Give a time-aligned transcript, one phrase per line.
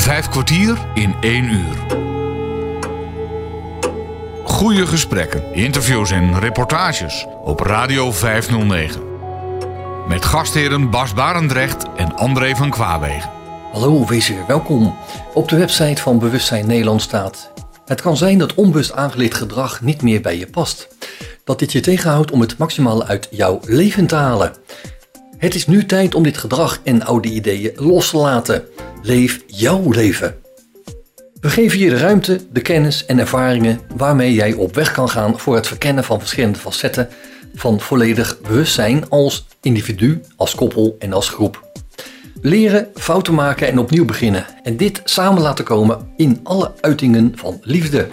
[0.00, 1.76] Vijf kwartier in één uur.
[4.44, 9.02] Goede gesprekken, interviews en reportages op Radio 509.
[10.08, 13.30] Met gastheren Bas Barendrecht en André van Kwaabegen.
[13.72, 14.96] Hallo, wees welkom.
[15.34, 17.52] Op de website van Bewustzijn Nederland staat...
[17.86, 20.88] Het kan zijn dat onbewust aangeleerd gedrag niet meer bij je past.
[21.44, 24.52] Dat dit je tegenhoudt om het maximale uit jouw leven te halen.
[25.38, 28.64] Het is nu tijd om dit gedrag en oude ideeën los te laten.
[29.02, 30.36] Leef jouw leven.
[31.40, 35.38] We geven je de ruimte, de kennis en ervaringen waarmee jij op weg kan gaan
[35.38, 37.08] voor het verkennen van verschillende facetten
[37.54, 41.68] van volledig bewustzijn als individu, als koppel en als groep.
[42.42, 44.46] Leren, fouten maken en opnieuw beginnen.
[44.62, 48.08] En dit samen laten komen in alle uitingen van liefde.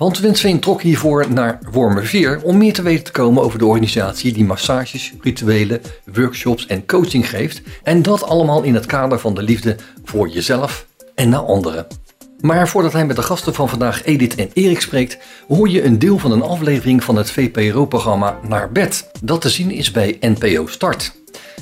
[0.00, 4.32] Want Winsveen trok hiervoor naar Wormerveer om meer te weten te komen over de organisatie
[4.32, 5.80] die massages, rituelen,
[6.12, 7.62] workshops en coaching geeft.
[7.82, 11.86] En dat allemaal in het kader van de liefde voor jezelf en naar anderen.
[12.40, 15.98] Maar voordat hij met de gasten van vandaag Edith en Erik spreekt, hoor je een
[15.98, 20.66] deel van een aflevering van het VPRO-programma Naar Bed, dat te zien is bij NPO
[20.66, 21.12] Start.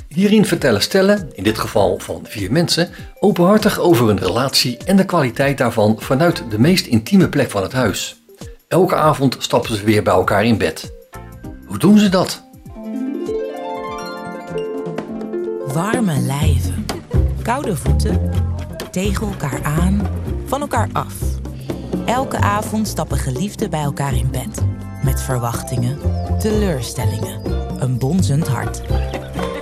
[0.08, 2.88] Hierin vertellen stellen, in dit geval van vier mensen,
[3.20, 7.72] openhartig over een relatie en de kwaliteit daarvan vanuit de meest intieme plek van het
[7.72, 8.17] huis.
[8.68, 10.92] Elke avond stappen ze weer bij elkaar in bed.
[11.66, 12.42] Hoe doen ze dat?
[15.66, 16.86] Warme lijven,
[17.42, 18.30] koude voeten,
[18.90, 20.08] tegen elkaar aan,
[20.46, 21.14] van elkaar af.
[22.06, 24.64] Elke avond stappen geliefden bij elkaar in bed.
[25.04, 25.98] Met verwachtingen,
[26.38, 27.40] teleurstellingen,
[27.82, 28.82] een bonzend hart.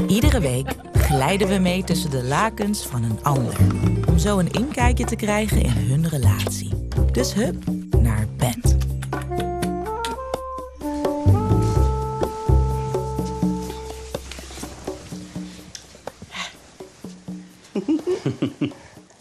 [0.07, 3.57] Iedere week glijden we mee tussen de lakens van een ander.
[4.09, 6.71] Om zo een inkijkje te krijgen in hun relatie.
[7.13, 7.76] Dus hup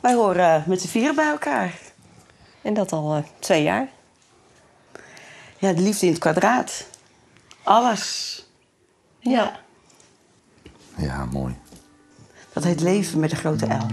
[0.05, 1.79] Wij horen met z'n vieren bij elkaar.
[2.61, 3.87] En dat al eh, twee jaar.
[5.57, 6.87] Ja, de liefde in het kwadraat.
[7.63, 8.43] Alles.
[9.19, 9.59] Ja.
[10.97, 11.55] Ja, mooi.
[12.53, 13.85] Dat heet leven met een grote L.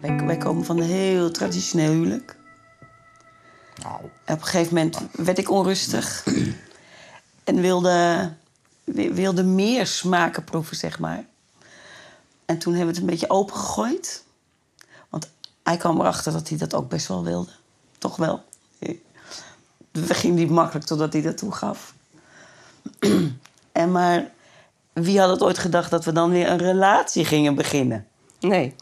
[0.00, 2.36] Wij, wij komen van een heel traditioneel huwelijk.
[3.82, 6.24] Nou, En op een gegeven moment werd ik onrustig.
[7.44, 8.30] en wilde,
[8.84, 11.24] wi- wilde meer smaken proeven, zeg maar.
[12.44, 14.28] En toen hebben we het een beetje opengegooid.
[15.70, 17.50] Hij kwam erachter dat hij dat ook best wel wilde.
[17.98, 18.42] Toch wel.
[19.90, 21.94] We gingen niet makkelijk totdat hij dat toegaf.
[23.72, 24.30] en maar
[24.92, 28.06] wie had het ooit gedacht dat we dan weer een relatie gingen beginnen?
[28.40, 28.74] Nee.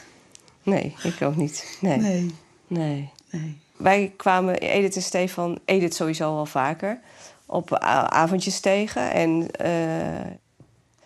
[0.62, 1.78] nee, ik ook niet.
[1.80, 1.98] Nee.
[1.98, 2.34] nee.
[2.66, 3.12] Nee.
[3.30, 3.60] nee.
[3.76, 7.00] Wij kwamen Edith en Stefan, Edith sowieso al vaker,
[7.46, 7.74] op
[8.08, 9.12] avondjes tegen.
[9.12, 10.32] En eh,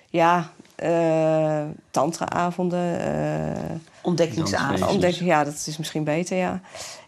[0.08, 3.00] ja, eh tantra-avonden.
[3.00, 3.62] eh,
[4.02, 4.86] Ontdekkingsavond.
[4.86, 6.60] ontdek, ja, dat is misschien beter, ja.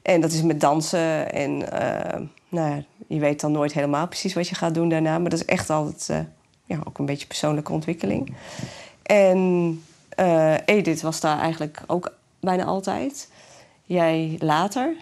[0.03, 1.33] En dat is met dansen.
[1.33, 5.19] En eh, nou ja, je weet dan nooit helemaal precies wat je gaat doen daarna.
[5.19, 6.27] Maar dat is echt altijd
[6.65, 8.35] ja, ook een beetje persoonlijke ontwikkeling.
[9.03, 9.83] En
[10.65, 13.29] Edith was daar eigenlijk ook bijna altijd.
[13.85, 14.95] Jij later.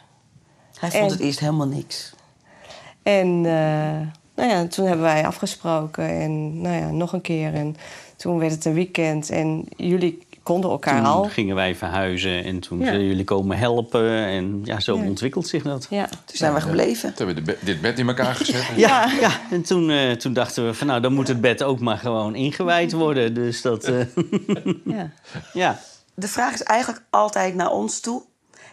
[0.78, 2.12] Hij vond En- het eerst helemaal niks.
[3.02, 3.40] En
[4.34, 7.54] nou ja, toen hebben wij afgesproken en nou ja, nog een keer.
[7.54, 7.76] En
[8.20, 11.24] toen werd het een weekend en jullie konden elkaar Toen al.
[11.24, 12.84] gingen wij verhuizen en toen Ja.
[12.84, 14.10] zeiden jullie komen helpen.
[14.14, 15.02] En ja, zo Ja.
[15.04, 15.86] ontwikkelt zich dat.
[15.90, 16.06] Ja.
[16.06, 17.14] Toen zijn we gebleven.
[17.14, 18.66] Toen hebben we dit bed in elkaar gezet.
[18.76, 19.40] Ja, ja.
[19.50, 22.34] en toen, eh, toen dachten we van nou, dan moet het bed ook maar gewoon
[22.34, 23.34] ingewijd worden.
[23.34, 24.06] Dus dat, eh,
[24.96, 25.10] ja.
[25.52, 25.80] ja.
[26.14, 28.22] De vraag is eigenlijk altijd naar ons toe.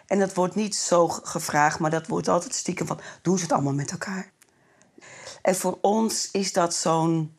[0.08, 3.00] En dat wordt niet zo gevraagd, maar dat wordt altijd stiekem van...
[3.22, 4.32] doen ze het allemaal met elkaar?
[5.42, 7.32] En voor ons is dat zo'n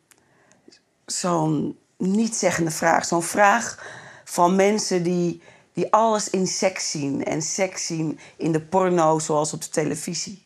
[1.05, 3.05] zo'n niet-zeggende vraag.
[3.05, 3.85] Zo'n vraag
[4.23, 5.41] van mensen die,
[5.73, 7.25] die alles in seks zien.
[7.25, 10.45] En seks zien in de porno, zoals op de televisie.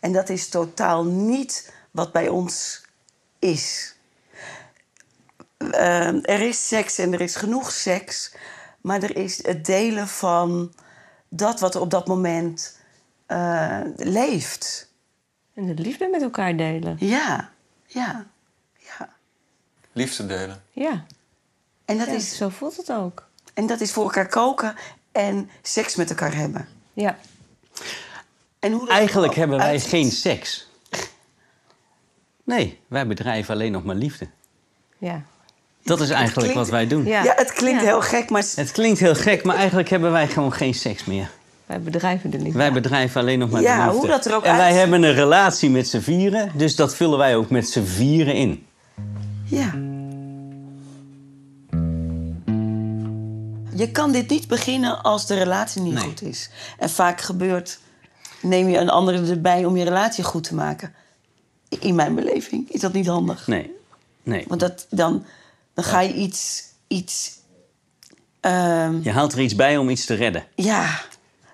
[0.00, 2.84] En dat is totaal niet wat bij ons
[3.38, 3.94] is.
[5.56, 8.34] Eh, er is seks en er is genoeg seks.
[8.80, 10.72] Maar er is het delen van
[11.28, 12.78] dat wat er op dat moment
[13.26, 14.92] eh, leeft.
[15.54, 16.96] En de liefde met elkaar delen.
[16.98, 17.50] Ja,
[17.86, 18.29] ja.
[19.92, 20.62] Liefde delen.
[20.72, 21.04] Ja,
[21.84, 23.26] En dat, ja is, zo voelt het ook.
[23.54, 24.74] en dat is voor elkaar koken
[25.12, 26.68] en seks met elkaar hebben.
[26.92, 27.18] Ja.
[28.58, 29.90] En hoe Eigenlijk hebben wij uitziet.
[29.90, 30.68] geen seks.
[32.44, 34.28] Nee, wij bedrijven alleen nog maar liefde.
[34.98, 35.22] Ja.
[35.82, 37.04] Dat is eigenlijk klinkt- wat wij doen.
[37.06, 37.22] Ja.
[37.22, 37.86] Ja, het klinkt Ja.
[37.86, 41.30] heel gek, maar Het klinkt heel gek, maar eigenlijk hebben wij gewoon geen seks meer.
[41.66, 42.58] Wij bedrijven de liefde.
[42.58, 43.98] Wij bedrijven alleen nog maar Ja, de liefde.
[43.98, 47.18] hoe dat er ook en wij hebben een relatie met z'n vieren, dus dat vullen
[47.18, 48.66] wij ook met z'n vieren in.
[53.74, 56.02] Je kan dit niet beginnen als de relatie niet Nee.
[56.02, 56.50] goed is.
[56.78, 57.78] En vaak gebeurt,
[58.42, 60.94] neem je een andere erbij om je relatie goed te maken.
[61.68, 63.46] In mijn beleving is dat niet handig.
[63.46, 63.70] Nee,
[64.22, 64.44] nee.
[64.48, 65.24] Want dat, dan,
[65.74, 67.38] dan ga je iets, iets
[68.40, 70.46] ehm, Je haalt er iets bij om iets te redden.
[70.54, 71.00] ja,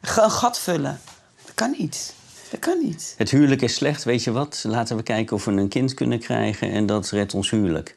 [0.00, 1.00] een gat vullen.
[1.44, 2.14] Dat kan niet.
[2.50, 3.14] Dat kan niet.
[3.19, 4.64] Het huwelijk is slecht, weet je wat?
[4.66, 7.96] Laten we kijken of we een kind kunnen krijgen en dat redt ons huwelijk.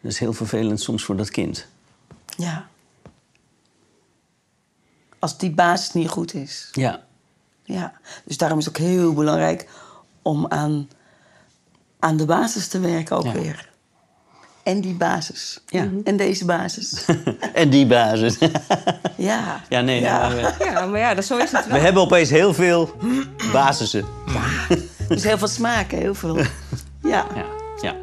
[0.00, 1.66] Dat is heel vervelend soms voor dat kind.
[2.36, 2.68] Ja.
[5.18, 6.68] Als die basis niet goed is.
[6.72, 7.04] Ja,
[7.64, 7.92] Ja.
[8.24, 9.68] Dus daarom is het ook heel belangrijk
[10.22, 10.88] om aan,
[11.98, 13.32] aan de basis te werken ook Ja.
[13.32, 13.70] weer.
[14.64, 15.60] En die basis.
[15.66, 15.88] Ja.
[16.04, 17.04] En deze basis.
[17.54, 18.38] en die basis.
[19.16, 19.60] ja.
[19.68, 20.28] ja, nee, Ja.
[20.28, 21.80] nee, maar we, Ja, maar ja, dat, zo is het we wel.
[21.80, 22.90] hebben opeens heel veel
[23.52, 24.04] basissen.
[25.08, 26.36] Dus heel veel smaken, heel veel.
[27.02, 27.26] Ja.
[27.34, 27.44] Ja,
[27.80, 27.94] ja.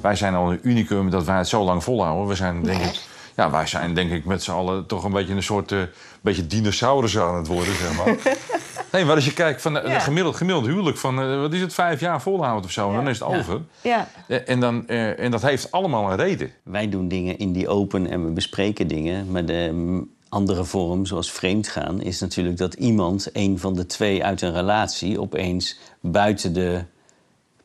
[0.00, 2.26] Wij zijn al een unicum dat wij het zo lang volhouden.
[2.28, 3.00] We zijn denk ik...
[3.36, 5.72] Ja, wij zijn denk ik met z'n allen toch een beetje een soort...
[5.72, 5.78] eh,
[6.20, 8.14] beetje dinosaurus aan het worden, zeg maar.
[8.92, 9.98] nee, maar als je kijkt van een Ja.
[9.98, 11.20] gemiddeld, gemiddeld huwelijk van...
[11.20, 13.60] eh, wat is het, vijf jaar volhouden of zo, en dan is het over.
[13.82, 14.08] Ja.
[14.28, 16.50] Eh, En, dan, eh, en dat heeft allemaal een reden.
[16.62, 19.30] Wij doen dingen in die open en we bespreken dingen.
[19.30, 24.42] Maar de andere vorm, zoals vreemdgaan, is natuurlijk dat iemand, een van de twee uit
[24.42, 26.84] een relatie, opeens buiten de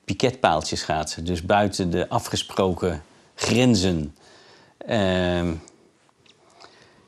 [0.05, 1.25] piketpaaltjes gaat.
[1.25, 3.03] Dus buiten de afgesproken
[3.35, 4.15] grenzen.
[4.77, 5.51] Ehm,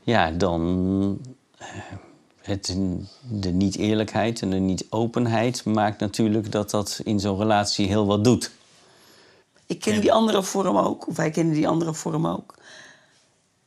[0.04, 1.20] ja, dan.
[2.50, 2.78] Het,
[3.22, 8.52] de niet-eerlijkheid en de niet-openheid maakt natuurlijk dat dat in zo'n relatie heel wat doet.
[9.66, 11.08] Ik ken die andere vorm ook.
[11.08, 12.54] Of wij kennen die andere vorm ook.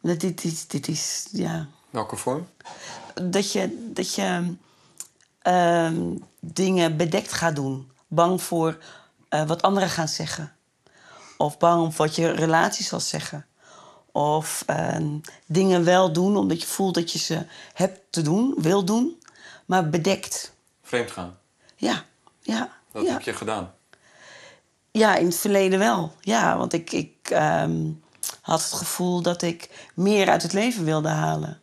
[0.01, 1.69] Dat dit, is, dit is, ja...
[1.91, 2.47] Welke vorm?
[3.23, 4.55] Dat je, dat je
[5.39, 7.91] ehm, dingen bedekt gaat doen.
[8.09, 8.79] Bang voor
[9.29, 10.53] eh, wat anderen gaan zeggen.
[11.37, 13.47] Of bang voor wat je relatie zal zeggen.
[14.13, 18.85] Of ehm, dingen wel doen omdat je voelt dat je ze hebt te doen, wil
[18.85, 19.23] doen.
[19.67, 20.53] Maar bedekt.
[20.83, 21.39] Vreemd gaan.
[21.77, 22.05] Ja,
[22.41, 22.73] ja.
[22.93, 23.13] Dat ja.
[23.13, 23.75] heb je gedaan.
[24.91, 26.13] Ja, in het verleden wel.
[26.21, 27.91] Ja, want ik, ik ehm,
[28.41, 31.61] had het gevoel dat ik meer uit het leven wilde halen.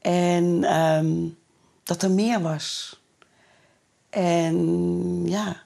[0.00, 1.28] En ehm,
[1.82, 3.00] dat er meer was.
[4.10, 5.62] En ja,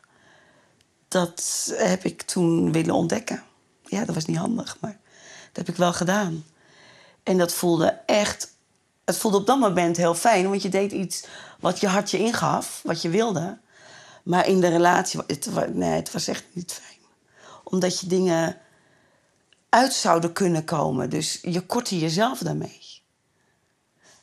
[1.08, 3.42] dat heb ik toen willen ontdekken.
[3.84, 4.98] Ja, dat was niet handig, maar
[5.52, 6.44] dat heb ik wel gedaan.
[7.22, 8.50] En dat voelde echt...
[9.04, 11.26] Het voelde op dat moment heel fijn, want je deed iets
[11.60, 13.58] wat je hart je ingaf, wat je wilde.
[14.22, 16.98] Maar in de relatie, het, nee, het was echt niet fijn.
[17.64, 18.56] Omdat je dingen
[19.68, 21.10] uit zouden kunnen komen.
[21.10, 22.80] Dus je kortte jezelf daarmee.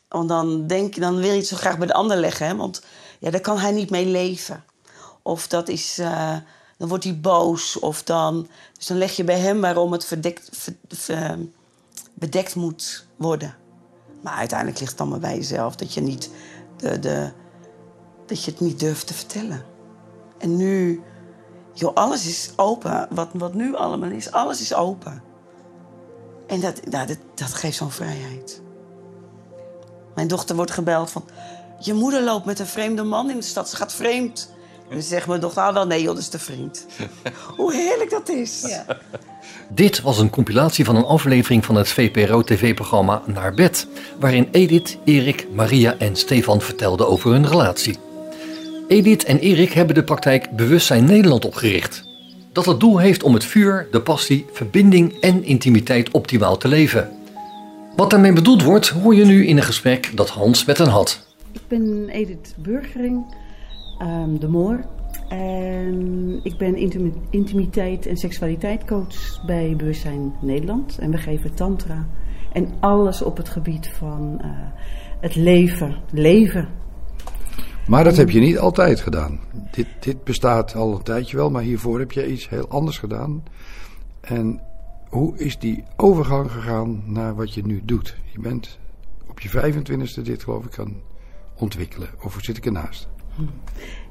[0.08, 2.48] Want dan, denk, je- dan wil je het zo graag bij de ander leggen.
[2.48, 2.56] Hè?
[2.56, 2.82] Want
[3.20, 4.64] ja, daar kan hij niet mee leven.
[5.22, 6.38] Of dat is, eh,
[6.80, 7.80] dan wordt hij boos.
[7.80, 8.48] Of dan,
[8.78, 11.38] dus dan leg je bij hem waarom het verdekt, ver- ver-
[12.14, 13.56] bedekt moet worden.
[14.22, 15.76] Maar uiteindelijk ligt het allemaal bij jezelf.
[15.76, 16.30] Dat je, niet
[16.78, 17.32] de, de,
[18.26, 19.66] dat je het niet durft te vertellen.
[20.38, 21.02] En nu,
[21.74, 23.08] joh, alles is open.
[23.10, 25.24] Wat, wat nu allemaal is, alles is open.
[26.48, 28.62] En dat, nou, dat, dat geeft zo'n vrijheid.
[30.16, 31.24] Mijn dochter wordt gebeld van...
[31.80, 33.70] Je moeder loopt met een vreemde man in de stad.
[33.70, 34.52] Ze gaat vreemd.
[34.90, 36.86] En dan zegt mijn dochter, ah wel, nee joh, dat is de vriend.
[37.58, 38.66] Hoe heerlijk dat is.
[39.70, 43.88] Dit was een compilatie van een aflevering van het VPRO-tv-programma Naar Bed,
[44.20, 47.98] waarin Edith, Erik, Maria en Stefan vertelden over hun relatie.
[48.88, 52.04] Edith en Erik hebben de praktijk Bewustzijn Nederland opgericht.
[52.54, 57.10] Dat het doel heeft om het vuur, de passie, verbinding en intimiteit optimaal te leven.
[57.96, 61.28] Wat daarmee bedoeld wordt, hoor je nu in een gesprek dat Hans met hen had.
[61.52, 63.26] Ik ben Edith Burgering,
[64.00, 64.80] ehm, de Moor.
[65.30, 70.98] En ik ben intimi- intimiteit en seksualiteit coach bij Bewustzijn Nederland.
[70.98, 72.08] En we geven tantra
[72.54, 74.50] en alles op het gebied van eh,
[75.20, 75.96] het leven.
[76.12, 76.68] Leven.
[77.88, 79.40] Maar dat heb je niet altijd gedaan.
[79.72, 83.44] Dit, dit bestaat al een tijdje wel, maar hiervoor heb je iets heel anders gedaan.
[84.22, 84.62] En
[85.10, 88.18] hoe is die overgang gegaan naar wat je nu doet?
[88.34, 88.80] Je bent
[89.30, 91.02] op je 25e dit geloof ik gaan
[91.56, 92.10] ontwikkelen.
[92.24, 93.08] Of zit ik ernaast?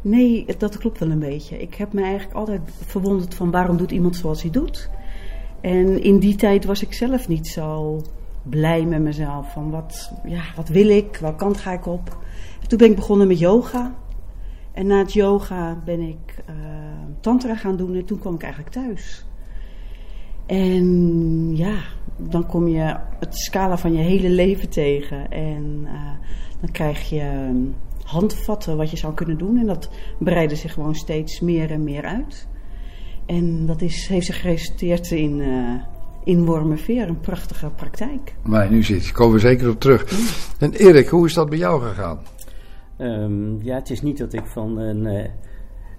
[0.00, 1.60] Nee, dat klopt wel een beetje.
[1.60, 4.90] Ik heb me eigenlijk altijd verwonderd van waarom doet iemand zoals hij doet.
[5.60, 8.00] En in die tijd was ik zelf niet zo
[8.42, 9.52] blij met mezelf.
[9.52, 11.16] Van wat, ja, wat wil ik?
[11.16, 12.16] Welke kant ga ik op?
[12.62, 13.94] En toen ben ik begonnen met yoga.
[14.72, 16.54] En na het yoga ben ik eh,
[17.20, 19.26] tantra gaan doen en toen kwam ik eigenlijk thuis.
[20.46, 21.76] En ja,
[22.16, 25.30] dan kom je het scala van je hele leven tegen.
[25.30, 26.10] En eh,
[26.60, 27.50] dan krijg je
[28.08, 29.58] handvatten wat je zou kunnen doen.
[29.58, 32.48] En dat breidde zich gewoon steeds meer en meer uit.
[33.26, 35.82] En dat is, heeft zich geresulteerd in, eh,
[36.24, 38.34] in Wormerveer een prachtige praktijk.
[38.42, 40.04] Waar je nu zit, komen we zeker op terug.
[40.58, 42.18] En Erik, hoe is dat bij jou gegaan?
[42.96, 45.30] Ehm, ja, het is niet dat ik van een, eh,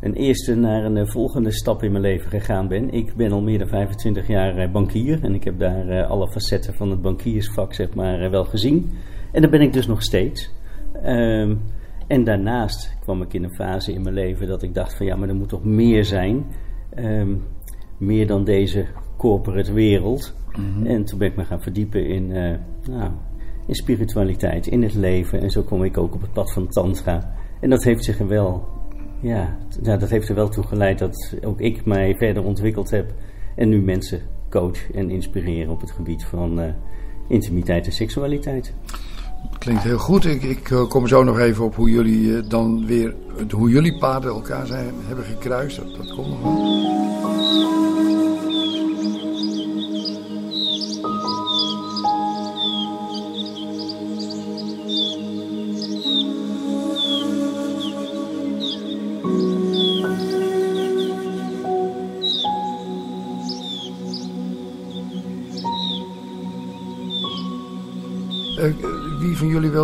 [0.01, 2.93] een eerste naar een eh, volgende stap in mijn leven gegaan ben.
[2.93, 6.73] Ik ben al meer dan 25 jaar bankier en ik heb daar eh, alle facetten
[6.73, 8.91] van het bankiersvak zeg maar, wel gezien.
[9.31, 10.51] En dat ben ik dus nog steeds.
[11.03, 11.55] Ehm,
[12.09, 15.15] en daarnaast kwam ik in een fase in mijn leven dat ik dacht van ja,
[15.15, 16.45] maar er moet toch meer zijn.
[16.89, 17.35] Ehm,
[17.97, 18.85] meer dan deze
[19.17, 20.33] corporate wereld.
[20.83, 22.57] En toen ben ik me gaan verdiepen in, eh,
[22.89, 23.11] nou,
[23.67, 25.39] in spiritualiteit, in het leven.
[25.39, 27.33] En zo kom ik ook op het pad van tantra.
[27.59, 28.67] En dat heeft zich er wel,
[29.21, 33.13] ja, ja, dat heeft er wel toe geleid dat ook ik mij verder ontwikkeld heb.
[33.55, 36.73] En nu mensen coach en inspireer op het gebied van eh,
[37.27, 38.73] intimiteit en seksualiteit.
[39.57, 40.25] Klinkt heel goed.
[40.25, 43.15] Ik, ik eh, kom zo nog even op hoe jullie eh, dan weer,
[43.51, 45.75] hoe jullie paden elkaar zijn, hebben gekruist.
[45.77, 47.78] Dat, dat komt nog wel.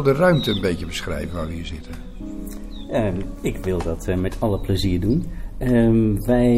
[0.06, 1.94] De ruimte een beetje beschrijven waar we hier zitten?
[2.92, 5.26] Ehm, ik wil dat eh, met alle plezier doen.
[5.58, 6.56] Ehm, wij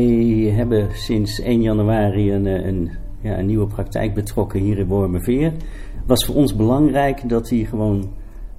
[0.56, 5.54] hebben sinds 1 januari een, eh, een, ja, een nieuwe praktijk betrokken hier in Wormerveer.
[6.06, 8.10] was voor ons belangrijk dat hij gewoon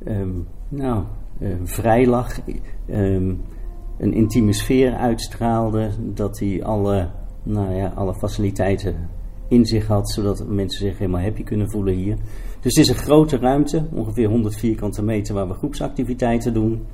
[0.05, 0.31] ehm,
[0.69, 1.05] nou,
[1.39, 2.41] eh, vrij lag,
[2.87, 7.11] een intieme sfeer uitstraalde, dat hij alle,
[7.43, 9.09] nou ja, alle faciliteiten
[9.49, 12.17] in zich had, zodat mensen zich helemaal happy kunnen voelen hier.
[12.61, 16.87] Dus het is een grote ruimte, ongeveer 100 vierkante meter, waar we groepsactiviteiten doen.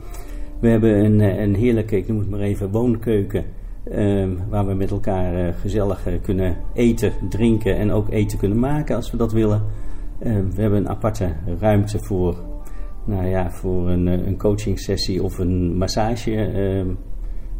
[0.60, 3.44] We hebben een, eh, een heerlijke, ik noem het maar even, woonkeuken.
[3.90, 8.58] ehm, waar we met elkaar eh, gezellig eh, kunnen eten, drinken en ook eten kunnen
[8.58, 9.62] maken als we dat willen.
[10.18, 12.36] Ehm, we hebben een aparte ruimte voor,
[13.04, 16.88] nou ja, voor een, een coaching sessie of een massage, ehm,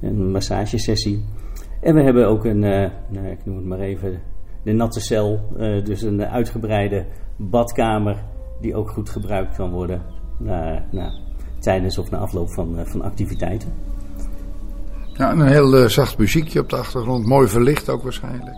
[0.00, 1.24] een massagesessie.
[1.80, 4.20] En we hebben ook een, nou, ik noem het maar even,
[4.64, 5.40] de natte cel.
[5.58, 7.06] eh, dus een uitgebreide
[7.36, 8.16] badkamer
[8.60, 10.02] die ook goed gebruikt kan worden
[10.38, 11.12] na, na,
[11.58, 13.68] tijdens of na afloop van, eh, van activiteiten.
[15.16, 17.26] Ja, en een heel eh, zacht muziekje op de achtergrond.
[17.26, 18.56] Mooi verlicht ook waarschijnlijk.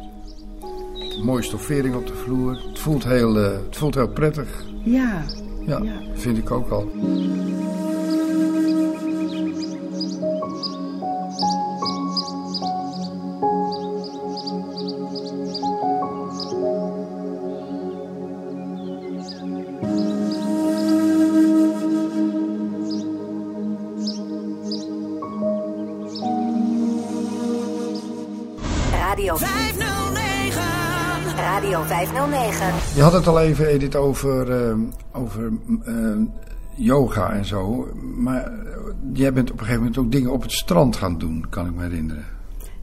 [1.25, 2.53] Mooie stoffering op de vloer.
[2.69, 4.65] Het voelt heel, eh, het voelt heel prettig.
[4.85, 5.23] Ja,
[5.67, 5.93] Ja, Ja.
[6.15, 6.89] vind ik ook al.
[32.97, 34.77] Je had het al even, Edith, over, eh,
[35.13, 35.53] over
[35.85, 35.95] eh,
[36.75, 37.89] yoga en zo.
[38.17, 38.53] Maar eh,
[39.13, 41.75] jij bent op een gegeven moment ook dingen op het strand gaan doen, kan ik
[41.75, 42.25] me herinneren.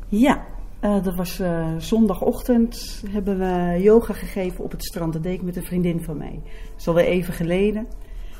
[0.07, 0.43] Ja,
[0.79, 5.13] eh, dat was eh, zondagochtend hebben we yoga gegeven op het strand.
[5.13, 6.41] Dat deed ik met een vriendin van mij.
[6.43, 7.85] Dat is alweer even geleden.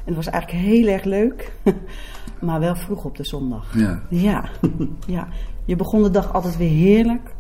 [0.05, 1.51] En het was eigenlijk heel erg leuk.
[2.41, 3.77] maar wel vroeg op de zondag.
[3.77, 4.01] Ja.
[4.09, 4.49] Ja,
[5.07, 5.27] ja.
[5.65, 7.35] Je begon de dag altijd weer heerlijk.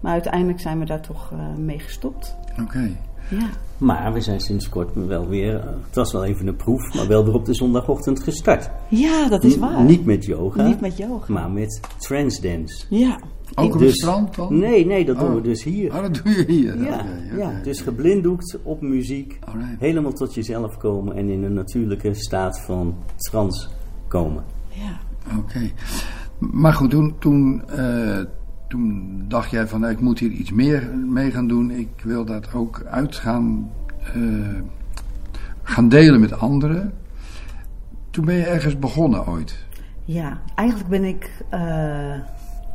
[0.00, 2.36] Maar uiteindelijk zijn we daar toch eh, mee gestopt.
[2.62, 2.96] Oké.
[3.30, 3.48] Ja.
[3.78, 5.52] Maar we zijn sinds kort wel weer,
[5.86, 8.70] het was wel even een proef, maar wel weer op de zondagochtend gestart.
[8.88, 9.84] ja, dat is N- waar.
[9.84, 11.32] Niet met yoga, Niet met yoga.
[11.32, 12.84] maar met transdance.
[12.90, 13.20] Ja.
[13.54, 14.58] Ook op Dus- het strand dan?
[14.58, 15.34] Nee, nee, dat doen Oh.
[15.34, 15.94] we dus hier.
[15.94, 16.82] Oh, dat doe je hier.
[16.82, 17.04] Ja,
[17.36, 19.80] ja, dus geblinddoekt op muziek, Alright.
[19.80, 23.68] helemaal tot jezelf komen en in een natuurlijke staat van trance
[24.08, 24.44] komen.
[24.68, 24.98] ja.
[25.38, 25.70] Oké.
[26.38, 28.18] Maar goed, toen, toen, eh,
[28.68, 31.70] toen dacht jij van nou, ik moet hier iets meer mee gaan doen.
[31.70, 33.70] Ik wil dat ook uit gaan,
[34.14, 34.60] eh,
[35.62, 36.92] gaan delen met anderen.
[38.10, 39.64] Toen ben je ergens begonnen ooit.
[40.04, 42.20] Ja, eigenlijk ben ik eh,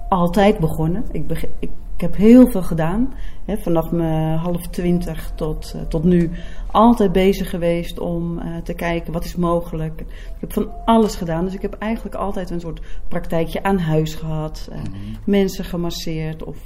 [0.10, 1.04] altijd begonnen.
[1.12, 3.14] Ik, ik heb heel veel gedaan.
[3.46, 6.32] Hè, vanaf mijn half twintig tot, eh, tot nu.
[6.72, 10.00] Altijd bezig geweest om eh, te kijken wat is mogelijk.
[10.02, 10.08] Ik
[10.40, 11.46] heb van alles gedaan.
[11.46, 14.68] Dus ik heb eigenlijk altijd een soort praktijkje aan huis gehad.
[14.72, 14.80] eh,
[15.26, 16.44] Mensen gemasseerd.
[16.44, 16.58] Of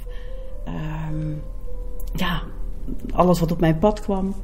[0.64, 1.30] ehm,
[2.14, 2.42] ja,
[3.14, 4.34] alles wat op mijn pad kwam.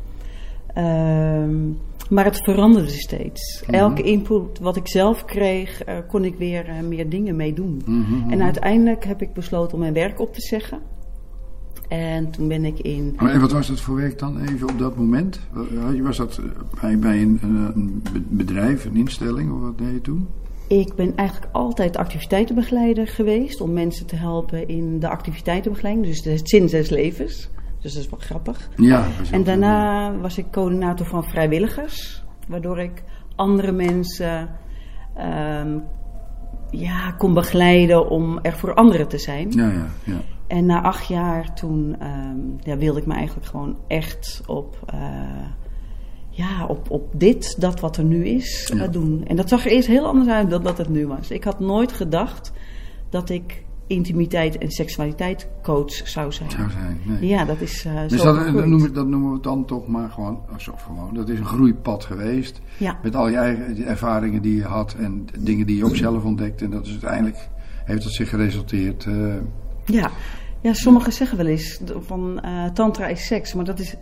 [0.75, 1.69] Ehm,
[2.11, 3.65] maar het veranderde steeds.
[3.67, 7.83] Elke input wat ik zelf kreeg, eh, kon ik weer meer dingen mee doen.
[8.31, 10.79] En uiteindelijk heb ik besloten om mijn werk op te zeggen.
[11.89, 13.15] En toen ben ik in.
[13.19, 15.41] Maar En wat was dat voor werk dan even op dat moment?
[15.53, 16.45] Wa- Was dat eh,
[16.81, 20.29] bij, bij een, be- bedrijf, een instelling of wat deed je toen?
[20.69, 26.41] Ik ben eigenlijk altijd activiteitenbegeleider geweest om mensen te helpen in de activiteitenbegeleiding, dus de
[26.43, 27.51] zin des levens.
[27.81, 28.69] Dus dat is wel grappig.
[28.77, 32.25] Ja, En daarna was ik coördinator van vrijwilligers.
[32.49, 33.03] Waardoor ik
[33.37, 34.49] andere mensen
[35.17, 35.79] ehm,
[36.71, 39.51] ja, kon begeleiden om er voor anderen te zijn.
[39.51, 40.21] Ja, ja, ja.
[40.53, 44.99] En na acht jaar toen ehm, ja, wilde ik me eigenlijk gewoon echt op, eh,
[46.29, 48.83] ja, op, op dit, dat wat er nu is, Ja.
[48.85, 49.25] eh, doen.
[49.27, 51.31] En dat zag er eerst heel anders uit dan dat het nu was.
[51.31, 52.53] Ik had nooit gedacht
[53.11, 56.51] dat ik intimiteit en seksualiteit coach zou zijn.
[56.51, 57.29] Zou zijn, nee.
[57.29, 60.35] Ja, dat is eh Dus zo dat, noemen, dat noemen we dan toch maar gewoon,
[60.51, 62.61] oh, zo gewoon, dat is een groeipad geweest.
[62.79, 62.99] Ja.
[63.03, 66.63] Met al je eigen ervaringen die je had en dingen die je ook zelf ontdekt.
[66.63, 67.49] En dat is uiteindelijk,
[67.85, 69.07] heeft dat zich geresulteerd.
[69.85, 70.11] Ja.
[70.63, 73.95] Ja, sommigen zeggen wel eens van eh, tantra is seks, maar dat is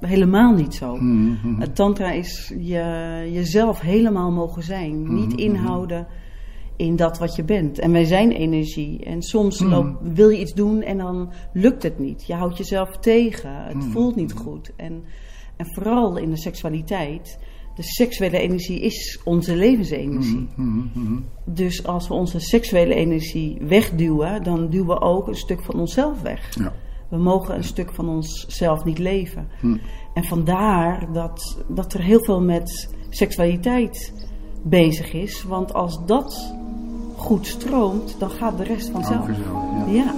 [0.00, 0.96] helemaal niet zo.
[0.96, 1.62] mhm, mhm.
[1.62, 5.14] Eh, tantra is je, jezelf helemaal mogen zijn.
[5.14, 6.06] Niet inhouden
[6.76, 7.78] in dat wat je bent.
[7.78, 9.04] En wij zijn energie.
[9.04, 12.26] En soms loop- wil je iets doen en dan lukt het niet.
[12.26, 13.50] Je houdt jezelf tegen.
[13.64, 14.72] Het voelt niet goed.
[14.76, 15.04] En,
[15.56, 17.38] en vooral in de seksualiteit.
[17.78, 20.48] De seksuele energie is onze levensenergie.
[20.56, 21.20] Mhm, mhm, mhm.
[21.44, 26.22] Dus als we onze seksuele energie wegduwen, dan duwen we ook een stuk van onszelf
[26.22, 26.54] weg.
[26.54, 26.72] Ja.
[27.10, 29.48] We mogen een stuk van onszelf niet leven.
[30.14, 34.12] En vandaar dat, dat er heel veel met seksualiteit
[34.64, 35.42] bezig is.
[35.42, 36.54] Want als dat
[37.16, 39.28] goed stroomt, dan gaat de rest vanzelf,
[39.86, 39.92] ja.
[39.92, 40.14] ja.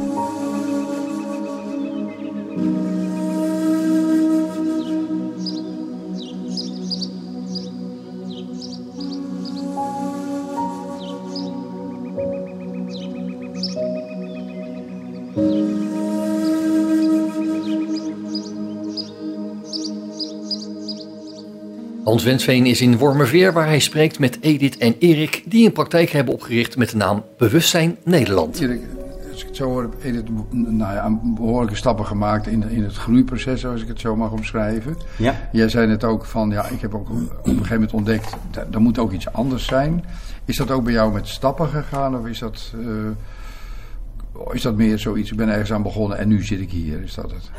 [22.11, 26.11] Hans Wensveen is in Wormerveer waar hij spreekt met Edith en Erik die een praktijk
[26.11, 28.61] hebben opgericht met de naam Bewustzijn Nederland.
[28.61, 28.83] Erik,
[29.31, 32.97] als ik het zo hoor, heb Edith nou ja, behoorlijke stappen gemaakt in, in het
[32.97, 34.97] groeiproces, als ik het zo mag omschrijven.
[35.17, 35.35] Ja.
[35.53, 38.37] Jij zei net ook van, ja, ik heb ook op een gegeven moment ontdekt,
[38.73, 40.05] er moet ook iets anders zijn.
[40.45, 44.99] Is dat ook bij jou met stappen gegaan of is dat, eh, is dat meer
[44.99, 47.51] zoiets, ik ben ergens aan begonnen en nu zit ik hier, is dat het?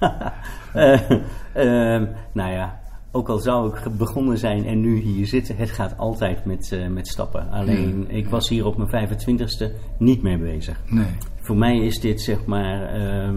[0.72, 1.10] Eh,
[1.94, 2.78] ehm, nou ja,
[3.16, 6.88] ook al zou ik begonnen zijn en nu hier zitten, het gaat altijd met, eh,
[6.88, 7.50] met stappen.
[7.50, 10.82] Alleen, ik was hier op mijn 25ste niet mee bezig.
[10.86, 11.06] Nee.
[11.40, 13.36] Voor mij is dit zeg maar, ehm,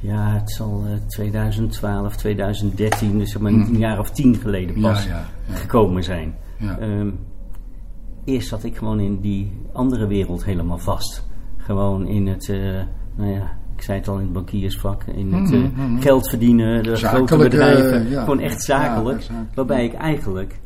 [0.00, 5.04] ja, het zal eh, 2012, 2013, dus zeg maar een jaar of tien geleden pas
[5.04, 5.54] ja, ja.
[5.54, 6.34] gekomen zijn.
[6.58, 7.10] Ehm,
[8.24, 11.26] eerst zat ik gewoon in die andere wereld helemaal vast.
[11.56, 12.82] Gewoon in het, eh,
[13.16, 16.00] nou ja, ik zei het al in het bankiersvak, in het eh, Mhm, mhm.
[16.00, 18.08] geld verdienen, de grote Zakelijk, eh, bedrijven.
[18.08, 18.20] ja.
[18.20, 19.18] Gewoon echt zakelijk.
[19.20, 19.54] Ja, zakelijk.
[19.54, 20.58] waarbij ik eigenlijk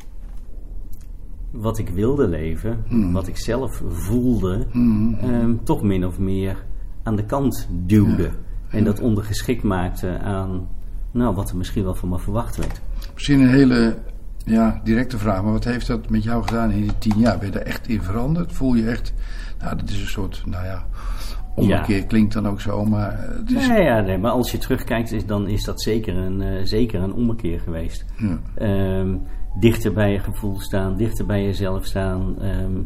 [1.51, 4.67] wat ik wilde leven, wat ik zelf voelde,
[5.21, 6.63] ehm, toch min of meer
[7.03, 8.29] aan de kant duwde.
[8.69, 10.67] En dat ondergeschikt maakte aan
[11.11, 12.81] nou, wat er misschien wel van me verwacht werd.
[13.13, 13.97] Misschien een hele
[14.45, 17.37] ja, directe vraag, maar wat heeft dat met jou gedaan in die tien jaar?
[17.37, 18.51] Ben je er echt in veranderd?
[18.53, 19.13] Voel je echt,
[19.59, 20.85] nou dat is een soort, nou ja,
[21.55, 23.67] omgekeerd klinkt dan ook zo, maar het is...
[23.67, 27.01] Nee, ja, nee, maar als je terugkijkt, is, dan is dat zeker een, eh, zeker
[27.01, 28.05] een ommekeer geweest.
[28.17, 28.39] Ja.
[28.55, 29.17] Ehm,
[29.59, 32.81] dichter bij je gevoel staan, dichter bij jezelf staan, ehm,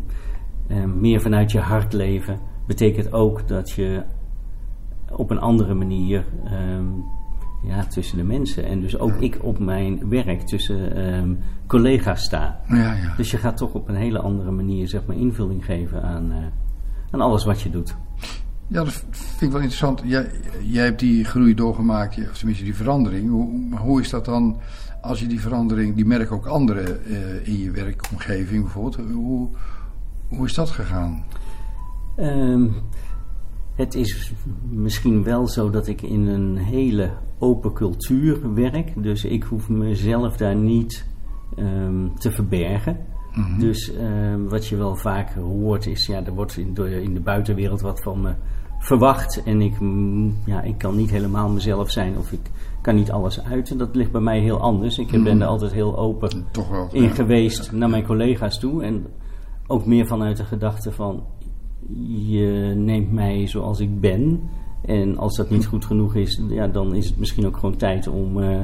[0.67, 4.03] ehm, meer vanuit je hart leven, betekent ook dat je
[5.11, 6.25] op een andere manier
[7.63, 12.59] ja, tussen de mensen en dus ook ik op mijn werk tussen collega's sta.
[12.67, 13.13] Ja, ja.
[13.17, 16.37] Dus je gaat toch op een hele andere manier zeg maar, invulling geven aan, eh,
[17.11, 17.95] aan alles wat je doet.
[18.67, 20.01] Ja, dat vind ik wel interessant.
[20.05, 23.29] Jij, hebt die groei doorgemaakt, of tenminste die verandering.
[23.29, 24.59] Hoe, hoe is dat dan
[25.01, 29.11] als je die verandering, die merken ook anderen eh, in je werkomgeving bijvoorbeeld.
[29.11, 29.49] Hoe,
[30.27, 31.23] hoe is dat gegaan?
[32.15, 32.67] Ehm,
[33.75, 34.33] het is
[34.69, 39.03] misschien wel zo dat ik in een hele open cultuur werk.
[39.03, 41.05] Dus ik hoef mezelf daar niet
[41.55, 42.97] ehm, te verbergen.
[43.35, 43.59] Mhm.
[43.59, 47.19] Dus ehm, wat je wel vaak hoort is, ja, er wordt in de, in de
[47.19, 48.33] buitenwereld wat van me
[48.79, 49.43] verwacht.
[49.43, 53.43] En ik, mm, ja, ik kan niet helemaal mezelf zijn of ik kan niet alles
[53.43, 53.77] uiten.
[53.77, 54.97] Dat ligt bij mij heel anders.
[54.97, 55.41] Ik ben Mhm.
[55.41, 56.87] er altijd heel open wel.
[56.91, 57.09] in ja.
[57.09, 58.83] geweest naar mijn collega's toe.
[58.83, 59.05] En
[59.67, 61.23] ook meer vanuit de gedachte van
[62.27, 64.41] je neemt mij zoals ik ben.
[64.85, 68.07] En als dat niet goed genoeg is, ja, dan is het misschien ook gewoon tijd
[68.07, 68.61] om, eh,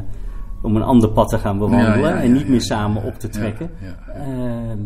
[0.62, 2.00] om een ander pad te gaan bewandelen.
[2.00, 3.69] Ja, ja, ja, en niet meer samen op te trekken.
[4.13, 4.80] Ehm,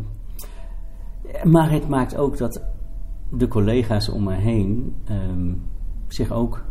[1.43, 2.61] maar het maakt ook dat
[3.31, 5.53] de collega's om me heen ehm,
[6.07, 6.63] zich ook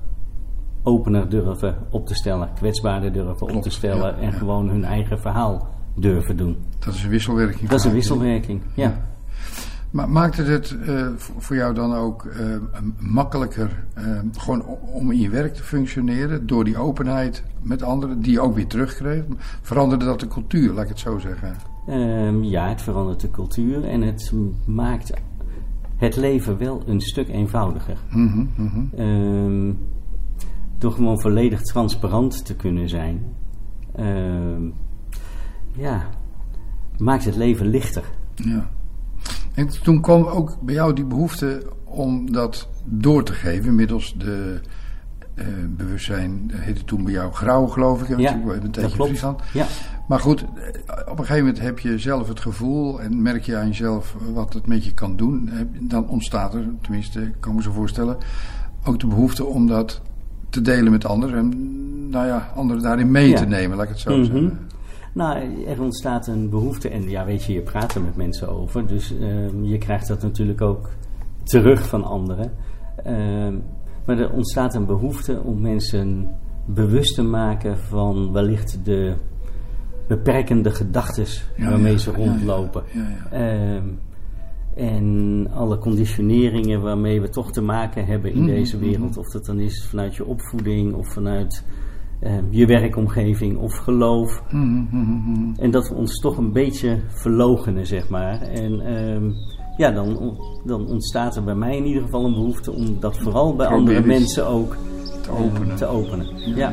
[0.82, 5.68] opener durven op te stellen, kwetsbaarder durven op te stellen en gewoon hun eigen verhaal
[5.94, 6.56] durven doen.
[6.78, 7.68] Dat is een wisselwerking.
[7.68, 8.94] Dat is een wisselwerking, ja.
[9.94, 12.56] Maar maakt het het eh, voor jou dan ook eh,
[12.98, 18.32] makkelijker eh, gewoon om in je werk te functioneren door die openheid met anderen die
[18.32, 19.24] je ook weer terugkreeg?
[19.62, 21.56] Veranderde dat de cultuur, laat ik het zo zeggen?
[21.86, 24.32] Ehm, ja, het verandert de cultuur en het
[24.66, 25.12] maakt
[25.96, 27.96] het leven wel een stuk eenvoudiger.
[28.10, 28.84] Mhm, mhm.
[28.96, 29.72] Ehm,
[30.78, 33.24] door gewoon volledig transparant te kunnen zijn,
[33.92, 34.62] ehm,
[35.72, 36.06] ja,
[36.98, 38.04] maakt het leven lichter.
[38.34, 38.70] Ja.
[39.54, 44.60] En toen kwam ook bij jou die behoefte om dat door te geven middels de
[45.34, 49.24] eh, bewustzijn, dat heette toen bij jou grauw geloof ik, Ja, een dat tijdje klopt.
[49.52, 49.66] Ja.
[50.08, 50.48] Maar goed, eh,
[51.10, 54.52] op een gegeven moment heb je zelf het gevoel en merk je aan jezelf wat
[54.52, 55.48] het met je kan doen.
[55.52, 58.16] Heb- Dan ontstaat er, tenminste, ik kan me zo voorstellen,
[58.84, 60.00] ook de behoefte om dat
[60.50, 61.38] te delen met anderen.
[61.38, 61.50] En
[62.10, 63.36] nou ja, anderen daarin mee Ja.
[63.36, 64.24] te nemen, laat ik het zo Mhm.
[64.24, 64.58] zeggen.
[65.14, 68.86] Nou, er ontstaat een behoefte en ja, weet je, je praat er met mensen over,
[68.86, 70.88] dus ehm, je krijgt dat natuurlijk ook
[71.42, 72.52] terug van anderen.
[72.96, 73.54] Ehm,
[74.06, 76.28] maar er ontstaat een behoefte om mensen
[76.66, 79.14] bewust te maken van wellicht de
[80.08, 81.24] beperkende gedachten
[81.56, 82.82] Ja, waarmee ja, ze rondlopen.
[82.92, 83.88] ja, Ehm,
[84.74, 89.16] en alle conditioneringen waarmee we toch te maken hebben in Mhm, deze wereld.
[89.16, 91.64] Of dat dan is vanuit je opvoeding of vanuit
[92.20, 94.42] ehm, je werkomgeving of geloof.
[94.50, 95.60] Mhm, mhm, mhm.
[95.60, 98.40] En dat we ons toch een beetje verlogenen, zeg maar.
[98.42, 99.30] En ehm,
[99.76, 103.56] ja, dan, dan ontstaat er bij mij in ieder geval een behoefte om dat vooral
[103.56, 104.76] bij Probeer andere mensen ook
[105.22, 105.76] te eh, openen.
[105.76, 106.26] te openen.
[106.56, 106.72] Ja.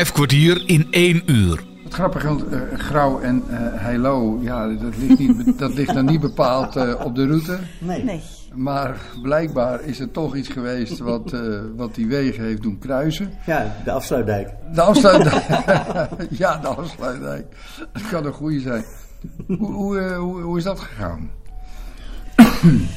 [0.00, 1.62] Vijf kwartier in één uur.
[1.84, 6.04] Het grappige, want eh, Grauw en eh Heilo, ja, dat ligt, niet, dat ligt dan
[6.04, 7.58] niet bepaald eh, op de route.
[7.78, 8.04] Nee.
[8.04, 8.20] Nee.
[8.54, 11.40] Maar blijkbaar is er toch iets geweest wat, eh,
[11.76, 13.32] wat die wegen heeft doen kruisen.
[13.46, 14.54] Ja, de afsluitdijk.
[14.74, 15.44] De afsluitdijk.
[16.42, 17.46] ja, de afsluitdijk.
[17.92, 18.84] Dat kan een goede zijn.
[19.46, 21.30] Hoe, hoe, hoe, hoe is dat gegaan?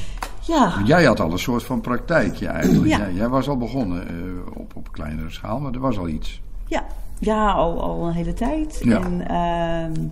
[0.46, 2.86] Ja, Jij had al een soort van praktijkje eigenlijk.
[2.86, 2.98] Ja.
[2.98, 4.14] Jij, jij was al begonnen eh,
[4.54, 6.42] op, op kleinere schaal, maar er was al iets.
[6.66, 6.86] Ja.
[7.18, 8.80] ja al, al een hele tijd.
[8.82, 9.02] Ja.
[9.02, 10.06] En ehm,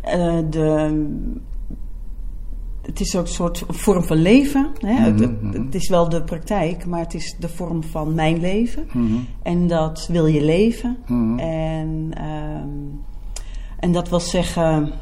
[0.00, 1.02] eh, de,
[2.82, 4.70] het is ook een soort vorm van leven.
[4.78, 4.92] Hè?
[4.92, 5.64] Het, het- mhm.
[5.64, 8.88] het is wel de praktijk, maar het is de vorm van mijn leven.
[8.92, 9.16] Mhm.
[9.42, 10.96] En dat wil je leven.
[11.06, 11.38] Mhm.
[11.38, 12.68] En, ehm,
[13.78, 14.92] en dat wil zeggen,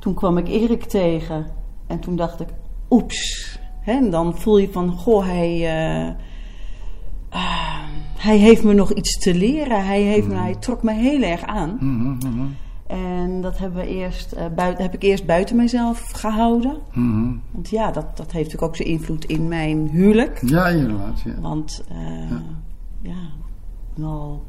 [0.00, 1.46] toen kwam ik Erik tegen
[1.86, 2.48] en toen dacht ik,
[2.90, 3.58] oeps.
[3.80, 6.14] Hè, en dan voel je van, goh, hij, eh,
[7.28, 7.82] ah,
[8.18, 9.84] hij heeft me nog iets te leren.
[9.84, 11.76] Hij, heeft me, hij trok me heel erg aan.
[11.80, 12.46] Mhm, mhm,
[12.86, 16.78] En dat hebben we eerst, eh, buiten, heb ik eerst buiten mezelf gehouden.
[17.52, 20.40] Want ja, dat, dat heeft natuurlijk ook zijn invloed in mijn huwelijk.
[20.46, 21.20] Ja, inderdaad.
[21.20, 21.40] Ja.
[21.40, 22.36] Want eh,
[23.00, 23.30] ja,
[24.02, 24.44] al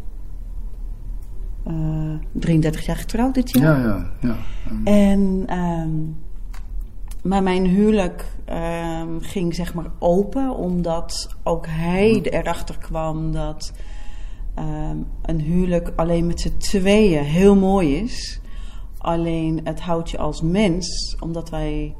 [1.64, 3.80] eh, 33 jaar getrouwd dit jaar.
[3.80, 4.36] Ja, ja, ja.
[4.84, 5.90] En, ehm,
[7.30, 13.74] maar mijn huwelijk ehm, ging zeg maar open, omdat ook hij erachter kwam dat
[14.56, 18.42] ehm, een huwelijk alleen met z'n tweeën heel mooi is.
[18.98, 21.96] Alleen het houdt je als mens, omdat wij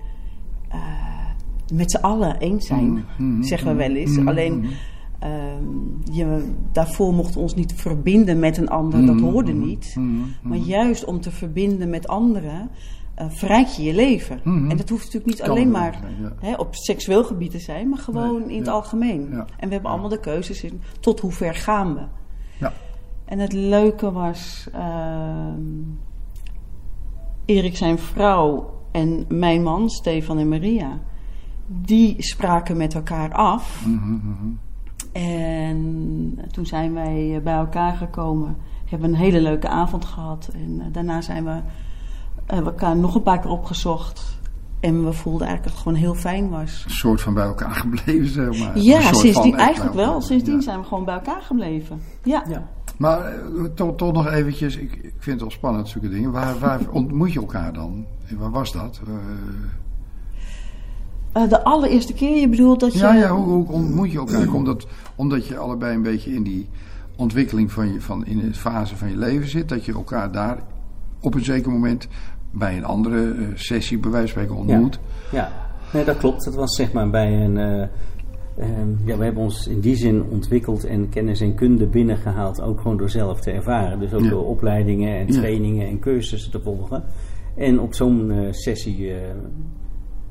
[0.70, 0.80] eh,
[1.74, 4.26] met z'n allen eens zijn, Mhm, zeggen we wel eens.
[4.26, 4.66] Alleen
[5.20, 5.66] ehm,
[6.12, 9.96] je, daarvoor mochten we ons niet verbinden met een ander, dat hoorde niet.
[10.42, 12.70] Maar juist om te verbinden met anderen,
[13.20, 14.40] eh verrijk je je leven.
[14.44, 14.70] Mhm.
[14.70, 16.48] En dat hoeft natuurlijk niet Kan alleen maar zijn, ja.
[16.48, 18.72] hè, op seksueel gebied te zijn, maar gewoon Nee, in het ja.
[18.72, 19.30] algemeen.
[19.32, 19.46] Ja.
[19.58, 22.02] En we hebben allemaal de keuzes in tot hoe ver gaan we.
[22.60, 22.74] Ja.
[23.26, 25.62] En het leuke was, ehm,
[27.46, 31.00] Erik zijn vrouw en mijn man, Stefan en Maria,
[31.68, 33.86] die spraken met elkaar af.
[33.86, 34.48] Mhm, mhm.
[35.12, 38.58] En toen zijn wij eh, bij elkaar gekomen.
[38.86, 40.50] Hebben een hele leuke avond gehad.
[40.54, 41.62] En eh, daarna zijn we
[42.56, 44.38] hebben we elkaar nog een paar keer opgezocht.
[44.80, 46.84] En we voelden eigenlijk dat het gewoon heel fijn was.
[46.86, 48.80] Een soort van bij elkaar gebleven, zeg maar.
[48.80, 50.22] Ja, sindsdien echt eigenlijk wel.
[50.22, 50.62] Sindsdien Ja.
[50.62, 52.02] zijn we gewoon bij elkaar gebleven.
[52.24, 52.44] Ja.
[52.98, 56.32] Maar eh, toch, toch nog eventjes, ik, ik vind het wel spannend, zulke dingen.
[56.32, 58.06] Waar, waar ontmoet je elkaar dan?
[58.28, 59.00] En waar was dat?
[59.08, 59.14] Eh,
[61.32, 63.00] Eh, de allereerste keer, je bedoelt dat je...
[63.00, 64.46] ja, ja, hoe, hoe ontmoet je elkaar?
[64.56, 66.70] Komt dat omdat je allebei een beetje in die
[67.16, 69.70] ontwikkeling van, je, van in de fase van je leven zit?
[69.70, 70.60] Dat je elkaar daar
[71.22, 72.08] op een zeker moment
[72.52, 75.00] bij een andere eh, sessie bij wijze van spreken ontmoet?
[75.32, 75.52] Ja,
[75.94, 76.46] nee, dat klopt.
[76.46, 77.88] Het was zeg maar bij een, eh,
[78.58, 82.82] Ehm, ja, we hebben ons in die zin ontwikkeld en kennis en kunde binnengehaald, ook
[82.82, 84.00] gewoon door zelf te ervaren.
[84.00, 84.30] Dus ook Ja.
[84.30, 85.40] door opleidingen en Ja.
[85.40, 87.04] trainingen en cursussen te volgen.
[87.56, 89.12] En op zo'n eh, sessie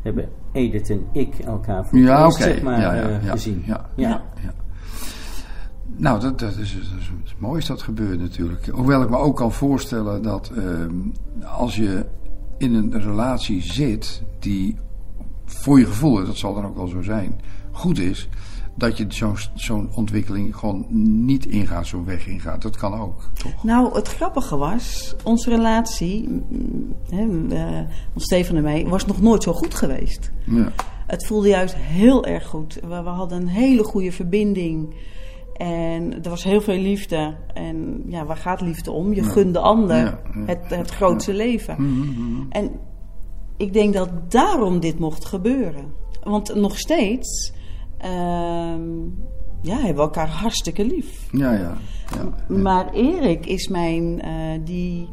[0.02, 3.62] hebben Edith en ik elkaar voor Ja, zeg maar, Ja, ja, ja, gezien.
[3.66, 3.86] ja.
[3.96, 4.22] ja.
[5.98, 8.66] Nou, dat, dat, is, dat is mooi dat gebeurt natuurlijk.
[8.66, 10.94] Hoewel ik me ook kan voorstellen dat ehm,
[11.44, 12.06] als je
[12.58, 14.76] in een relatie zit die
[15.44, 17.40] voor je gevoel, dat zal dan ook wel zo zijn,
[17.72, 18.28] goed is,
[18.74, 20.86] dat je zo'n zo'n ontwikkeling gewoon
[21.26, 22.62] niet ingaat, zo'n weg ingaat.
[22.62, 23.64] Dat kan ook, toch?
[23.64, 26.42] Nou, het grappige was, onze relatie,
[27.10, 27.52] hè, want
[28.16, 30.32] Stefan en mij, was nog nooit zo goed geweest.
[30.44, 30.72] Ja.
[31.06, 32.74] Het voelde juist heel erg goed.
[32.74, 34.94] We, we hadden een hele goede verbinding.
[35.58, 37.36] En er was heel veel liefde.
[37.54, 39.12] En ja, waar gaat liefde om?
[39.14, 39.28] Je Ja.
[39.28, 40.40] gunt de ander Ja, ja.
[40.46, 41.74] het, het grootste leven.
[41.78, 42.50] Mhm, mhm.
[42.50, 42.70] En
[43.56, 45.92] ik denk dat daarom dit mocht gebeuren.
[46.22, 47.52] Want nog steeds
[47.98, 49.00] ehm,
[49.62, 51.28] ja, hebben we elkaar hartstikke lief.
[51.32, 51.76] Ja, ja.
[52.16, 52.54] ja.
[52.56, 54.32] Maar Erik is mijn, eh,
[54.64, 55.08] die,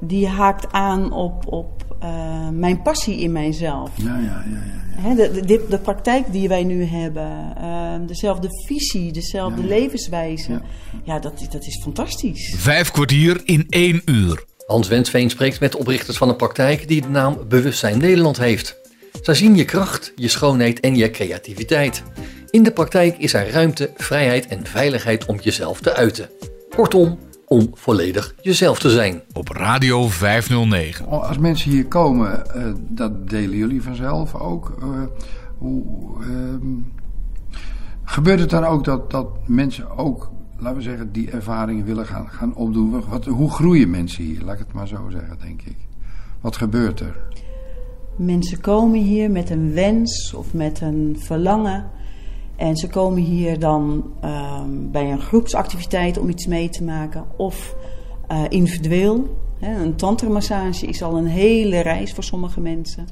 [0.00, 3.90] die haakt aan op, op eh, mijn passie in mijzelf.
[3.94, 4.44] Ja, ja, ja.
[4.50, 4.82] ja.
[5.00, 10.60] Hè, de, de, de, de praktijk die wij nu hebben, eh, dezelfde visie, dezelfde levenswijze.
[11.04, 12.54] Ja, dat, dat is fantastisch.
[12.56, 14.44] Vijf kwartier in één uur.
[14.66, 18.80] Hans Wensveen spreekt met de oprichters van een praktijk die de naam Bewustzijn Nederland heeft.
[19.22, 22.02] Zij zien je kracht, je schoonheid en je creativiteit.
[22.50, 26.30] In de praktijk is er ruimte, vrijheid en veiligheid om jezelf te uiten.
[26.68, 27.18] Kortom,
[27.52, 29.22] om volledig jezelf te zijn.
[29.32, 31.06] Op Radio 509.
[31.06, 34.76] Als mensen hier komen, eh, dat delen jullie vanzelf ook.
[34.82, 34.88] eh,
[35.58, 35.84] hoe,
[36.22, 36.66] ehm,
[38.04, 42.28] gebeurt het dan ook dat, dat mensen ook, laten we zeggen, die ervaringen willen gaan,
[42.28, 43.04] gaan opdoen?
[43.08, 44.42] Wat, hoe groeien mensen hier?
[44.44, 45.76] Laat ik het maar zo zeggen, denk ik.
[46.40, 47.16] Wat gebeurt er?
[48.16, 51.90] Mensen komen hier met een wens of met een verlangen.
[52.62, 57.24] En ze komen hier dan ehm, bij een groepsactiviteit om iets mee te maken.
[57.36, 57.76] Of
[58.28, 59.36] eh, individueel.
[59.58, 63.06] Hè, een tantramassage is al een hele reis voor sommige mensen.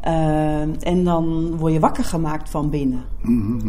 [0.00, 3.04] Ehm, en dan word je wakker gemaakt van binnen.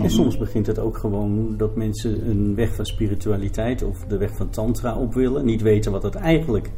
[0.01, 4.35] En soms begint het ook gewoon dat mensen een weg van spiritualiteit of de weg
[4.35, 5.45] van tantra op willen.
[5.45, 6.71] Niet weten wat het eigenlijk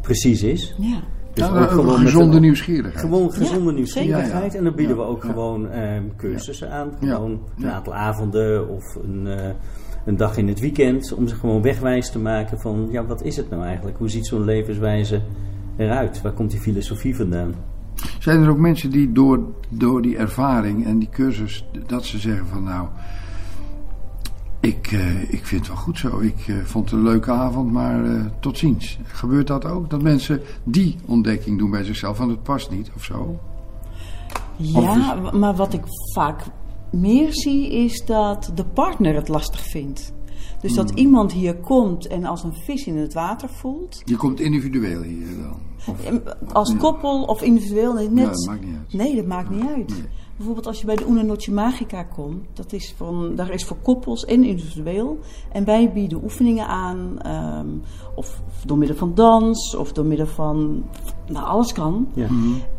[0.00, 0.74] precies is.
[0.78, 1.00] Ja.
[1.38, 2.98] Dus Ja, ook een gewoon gezonde een- nieuwsgierigheid.
[3.00, 4.54] Gewoon gezonde Ja, nieuwsgierigheid.
[4.54, 5.28] En dan bieden Ja, we ook ja.
[5.28, 6.90] gewoon ehm, cursussen aan.
[7.00, 9.50] Ja, Gewoon een aantal avonden of een, eh,
[10.06, 11.14] een dag in het weekend.
[11.14, 13.98] Om ze gewoon wegwijs te maken van, ja, wat is het nou eigenlijk?
[13.98, 15.20] Hoe ziet zo'n levenswijze
[15.76, 16.22] eruit?
[16.22, 17.54] Waar komt die filosofie vandaan?
[18.18, 22.46] Zijn er ook mensen die door, door die ervaring en die cursus, dat ze zeggen
[22.46, 22.86] van nou,
[24.68, 26.20] ik, eh, ik vind het wel goed zo.
[26.20, 28.98] Ik eh, vond het een leuke avond, maar eh, tot ziens.
[29.04, 29.90] Gebeurt dat ook?
[29.90, 33.38] Dat mensen die ontdekking doen bij zichzelf, van het past niet of zo?
[34.56, 35.82] Ja, maar wat ik
[36.14, 36.42] vaak
[36.90, 40.12] meer zie is dat de partner het lastig vindt.
[40.60, 44.02] Dus dat iemand hier komt en als een vis in het water voelt.
[44.04, 45.56] Je komt individueel hier dan.
[45.86, 48.10] Of, En Als koppel of individueel, net.
[48.14, 48.92] Ja, dat maakt niet uit.
[48.92, 49.94] Nee, dat maakt niet uit.
[50.38, 53.76] Bijvoorbeeld als je bij de Una Noche Magica komt, dat is van, daar is voor
[53.76, 55.18] koppels en individueel.
[55.52, 57.66] En wij bieden oefeningen aan, ehm,
[58.14, 60.84] of, of door middel van dans, of door middel van,
[61.26, 62.08] nou alles kan.
[62.14, 62.28] Ja.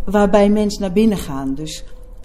[0.06, 1.56] Waarbij mensen naar binnen gaan.
[1.56, 1.84] Dus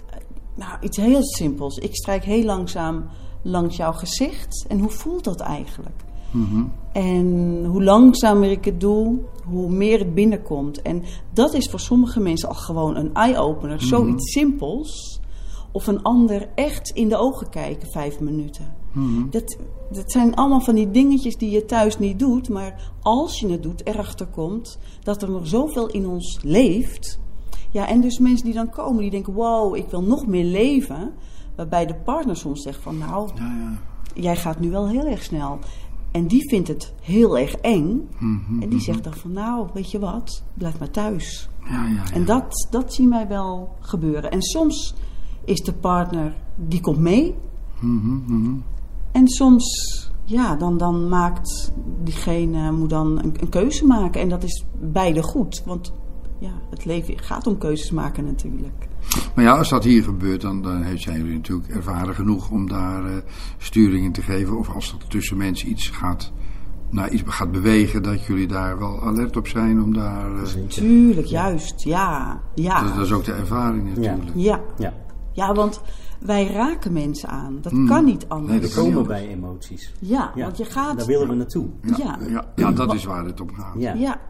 [0.09, 0.17] eh,
[0.55, 1.77] nou, iets heel simpels.
[1.77, 3.05] Ik strijk heel langzaam
[3.41, 4.65] langs jouw gezicht.
[4.67, 6.03] En hoe voelt dat eigenlijk?
[6.91, 10.81] En hoe langzamer ik het doe, hoe meer het binnenkomt.
[10.81, 13.81] En dat is voor sommige mensen al gewoon een eye-opener.
[13.81, 15.14] Zoiets simpels.
[15.75, 18.73] Of een ander echt in de ogen kijken, vijf minuten.
[19.29, 19.57] Dat,
[19.91, 22.49] dat zijn allemaal van die dingetjes die je thuis niet doet.
[22.49, 27.19] Maar als je het doet, erachter komt dat er nog zoveel in ons leeft.
[27.71, 31.13] Ja, en dus mensen die dan komen, die denken: wow, ik wil nog meer leven.
[31.55, 33.29] Waarbij de partner soms zegt: van nou,
[34.13, 35.59] jij gaat nu wel heel erg snel.
[36.11, 38.09] En die vindt het heel erg eng.
[38.61, 41.49] en die zegt dan van nou, weet je wat, blijf maar thuis.
[41.69, 44.31] ja, ja, En dat, dat zien wij wel gebeuren.
[44.31, 44.95] En soms
[45.45, 47.35] is de partner, die komt mee.
[49.11, 49.65] En soms,
[50.23, 54.21] ja, dan, dan maakt diegene, moet dan een, een keuze maken.
[54.21, 55.63] En dat is beide goed.
[55.65, 55.93] Want
[56.39, 58.87] ja, het leven gaat om keuzes maken natuurlijk.
[59.35, 62.67] Maar ja, als dat hier gebeurt, dan, dan heeft- zijn jullie natuurlijk ervaren genoeg om
[62.69, 63.11] daar eh,
[63.57, 64.57] sturing in te geven.
[64.57, 66.31] Of als er tussen mensen iets gaat,
[66.89, 70.35] nou, iets gaat bewegen, dat jullie daar wel alert op zijn om daar...
[70.35, 71.83] eh, Tuurlijk, juist.
[71.83, 72.83] Ja, ja.
[72.83, 74.29] dat, dat is ook de ervaring natuurlijk.
[74.33, 74.41] Ja.
[74.43, 74.61] Ja.
[74.77, 74.93] Ja,
[75.35, 75.81] want
[76.19, 77.57] wij raken mensen aan.
[77.61, 78.51] Dat kan niet anders.
[78.51, 79.07] Nee, We komen anders.
[79.19, 79.93] bij emoties.
[79.99, 80.97] Ja, Ja, want je gaat...
[80.97, 81.67] Daar willen we naartoe.
[81.81, 83.73] Ja, Ja, ja, dat is waar het om gaat.
[83.77, 83.93] Ja.
[83.93, 84.21] ja.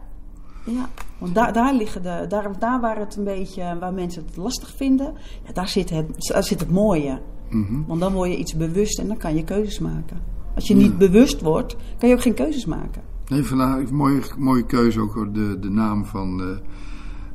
[0.64, 0.88] ja.
[1.18, 2.24] Want daar, daar liggen de...
[2.28, 3.76] Daar, daar waar het een beetje...
[3.80, 5.14] Waar mensen het lastig vinden...
[5.46, 7.20] Ja, daar, zit het, daar zit het mooie.
[7.50, 7.82] Mhm.
[7.86, 10.20] Want dan word je iets bewust en dan kan je keuzes maken.
[10.54, 13.02] Als je niet bewust wordt, kan je ook geen keuzes maken.
[13.28, 16.46] Nee, vandaag een mooie, mooie keuze ook hoor, de, de naam van eh,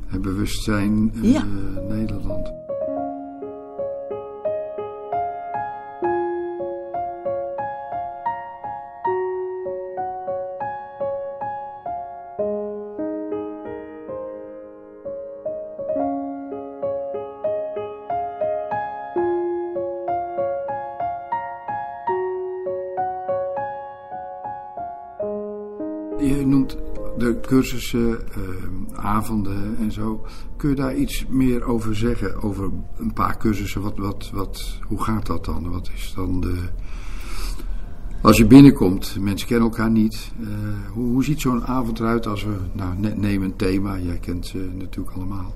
[0.06, 1.44] het bewustzijn eh, Ja.
[1.90, 2.61] Nederland.
[27.56, 30.26] Cursussen, eh, avonden en zo.
[30.58, 32.42] Kun je daar iets meer over zeggen?
[32.42, 33.82] Over een paar cursussen?
[33.82, 35.70] Wat, wat, wat, hoe gaat dat dan?
[35.72, 36.56] Wat is dan de.
[38.22, 40.32] Als je binnenkomt, mensen kennen elkaar niet.
[40.42, 40.48] eh,
[40.94, 42.56] hoe, hoe ziet zo'n avond eruit als we.
[42.74, 45.54] Nou, ne- neem een thema, jij kent ze natuurlijk allemaal.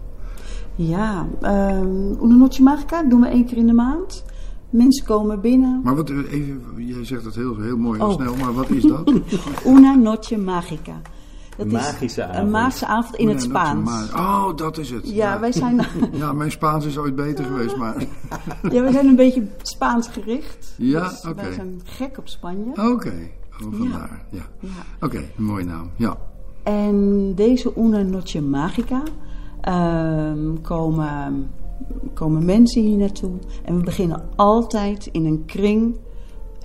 [0.75, 4.25] Ja, um, Una Noche Magica doen we één keer in de maand.
[4.69, 5.81] Mensen komen binnen.
[5.84, 8.13] Maar wat, even, jij zegt dat heel, heel mooi en Oh.
[8.13, 9.12] snel, maar wat is dat?
[9.75, 11.01] Una Noche Magica.
[11.57, 12.37] Dat Magische is avond.
[12.37, 14.13] een magische avond in het Spaans.
[14.13, 15.09] Oh, dat is het.
[15.09, 17.95] Ja, wij zijn, Ja, mijn Spaans is ooit beter geweest, maar.
[18.73, 20.73] ja, wij zijn een beetje Spaans gericht.
[20.77, 21.41] Ja, Dus oké.
[21.41, 22.69] Wij zijn gek op Spanje.
[22.71, 23.13] Oké,
[23.63, 24.25] oh, vandaar.
[24.29, 24.41] Ja.
[24.59, 24.69] Ja.
[25.01, 25.89] Oké, een mooie naam.
[25.95, 26.17] Ja.
[26.63, 29.01] En deze Una Noche Magica
[29.61, 31.51] ehm, komen,
[32.13, 33.31] komen mensen hier naartoe.
[33.63, 35.95] En we beginnen altijd in een kring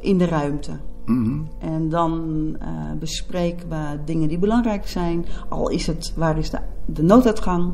[0.01, 0.73] in de ruimte.
[1.11, 1.41] Mhm.
[1.59, 2.69] En dan eh,
[2.99, 5.27] bespreken we dingen die belangrijk zijn.
[5.49, 7.73] Al is het waar is de, de nooduitgang.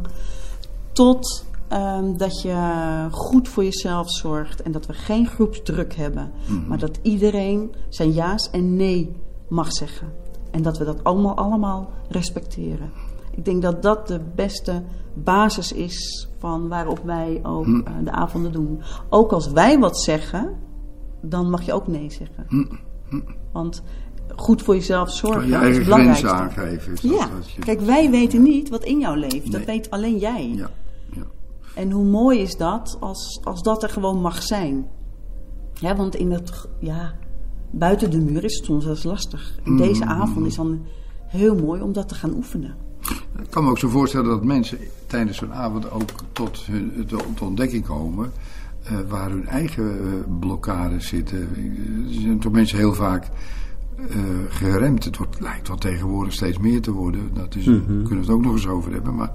[0.93, 4.63] Tot ehm, dat je goed voor jezelf zorgt.
[4.63, 6.31] En dat we geen groepsdruk hebben.
[6.69, 9.17] Maar dat iedereen zijn ja's en nee
[9.49, 10.13] mag zeggen.
[10.51, 12.91] En dat we dat allemaal, allemaal respecteren.
[13.31, 14.83] Ik denk dat dat de beste
[15.15, 18.81] basis is van waarop wij ook eh, de avonden doen.
[19.09, 20.55] Ook als wij wat zeggen,
[21.21, 22.69] dan mag je ook nee zeggen.
[23.53, 23.83] Want
[24.37, 26.27] goed voor jezelf zorgen je is het belangrijkste.
[26.27, 26.93] grenzen aangeven.
[26.93, 29.53] Is dat Ja, wat je- kijk, wij weten niet wat in jou leeft.
[29.53, 30.53] Dat weet alleen jij.
[30.55, 30.71] Ja,
[31.13, 31.23] ja.
[31.75, 34.87] En hoe mooi is dat als, als dat er gewoon mag zijn?
[35.75, 37.15] Ja, want in het, ja,
[37.71, 39.59] buiten de muur is het soms wel eens lastig.
[39.65, 40.11] En deze Mm.
[40.11, 40.85] avond is dan
[41.27, 42.75] heel mooi om dat te gaan oefenen.
[43.39, 47.41] Ik kan me ook zo voorstellen dat mensen tijdens zo'n avond ook tot hun tot
[47.41, 48.33] ontdekking komen.
[48.87, 51.39] Eh, waar hun eigen eh, blokkades zitten.
[51.39, 53.29] Er zijn toch mensen heel vaak
[54.11, 54.17] eh,
[54.49, 55.05] geremd.
[55.05, 57.31] Het wordt, lijkt wel tegenwoordig steeds meer te worden.
[57.35, 59.15] Dat is, Daar kunnen we het ook nog eens over hebben.
[59.15, 59.31] Maar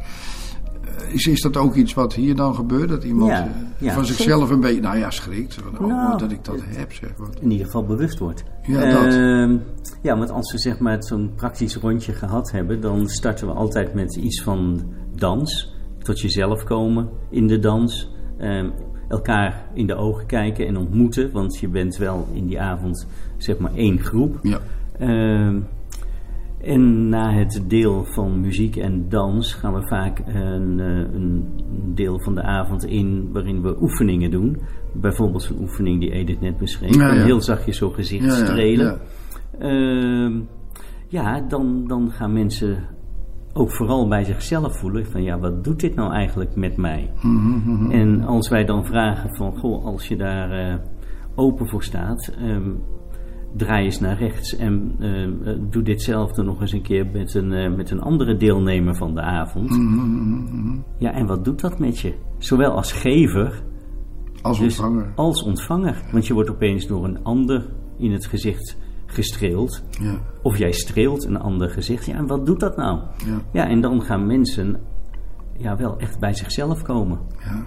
[1.11, 2.89] is, is dat ook iets wat hier dan gebeurt?
[2.89, 5.53] Dat iemand Ja, ja, van zichzelf een beetje, nou ja, schrikt.
[5.53, 6.17] Van, oh, Nou.
[6.17, 7.09] dat ik dat heb, zeg.
[7.17, 7.39] Wat.
[7.41, 8.43] in ieder geval bewust wordt.
[8.61, 9.13] Ja, dat.
[9.13, 9.57] Ehm,
[10.01, 13.93] ja, want als we zeg maar zo'n praktisch rondje gehad hebben, dan starten we altijd
[13.93, 14.81] met iets van
[15.15, 15.75] dans.
[15.99, 18.11] Tot jezelf komen in de dans.
[18.37, 18.69] Ehm,
[19.11, 23.57] elkaar in de ogen kijken en ontmoeten, want je bent wel in die avond zeg
[23.57, 24.39] maar één groep.
[24.41, 24.59] Ja.
[24.99, 25.59] Ehm,
[26.61, 31.45] en na het deel van muziek en dans gaan we vaak een, eh, een
[31.95, 34.57] deel van de avond in waarin we oefeningen doen.
[34.93, 36.95] Bijvoorbeeld zo'n oefening die Edith net beschreef.
[36.95, 37.11] Ja.
[37.11, 38.85] Heel zachtjes zo gezicht Ja, strelen.
[38.85, 38.99] ja.
[39.59, 40.39] Ehm,
[41.07, 42.77] ja, dan, dan gaan mensen
[43.53, 47.11] ook vooral bij zichzelf voelen van ja, wat doet dit nou eigenlijk met mij?
[47.21, 50.75] Mhm, En als wij dan vragen van goh, als je daar eh,
[51.35, 52.69] open voor staat, ehm,
[53.55, 57.75] draai eens naar rechts en eh, eh, doe ditzelfde nog eens een keer met een,
[57.75, 59.69] met een andere deelnemer van de avond.
[59.69, 62.13] Mhm, Ja, en wat doet dat met je?
[62.37, 63.63] Zowel als gever
[64.41, 65.11] Als dus ontvanger.
[65.15, 66.01] als ontvanger.
[66.11, 68.77] Want je wordt opeens door een ander in het gezicht
[69.13, 69.83] gestreeld.
[69.99, 70.15] Ja.
[70.41, 72.05] Of jij streelt een ander gezicht.
[72.05, 72.99] Ja, en wat doet dat nou?
[73.25, 73.41] Ja.
[73.51, 74.79] Ja, en dan gaan mensen
[75.57, 77.19] ja, wel echt bij zichzelf komen.
[77.39, 77.63] Ja.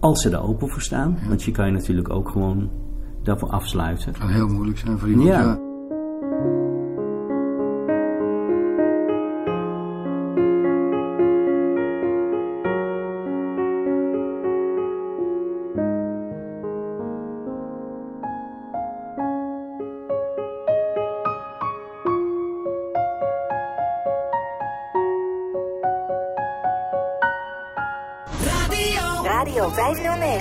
[0.00, 1.18] Als ze er open voor staan.
[1.28, 2.70] Want je kan je natuurlijk ook gewoon
[3.22, 4.12] daarvoor afsluiten.
[4.12, 5.28] kan heel moeilijk zijn voor iemand.
[5.28, 5.63] Ja.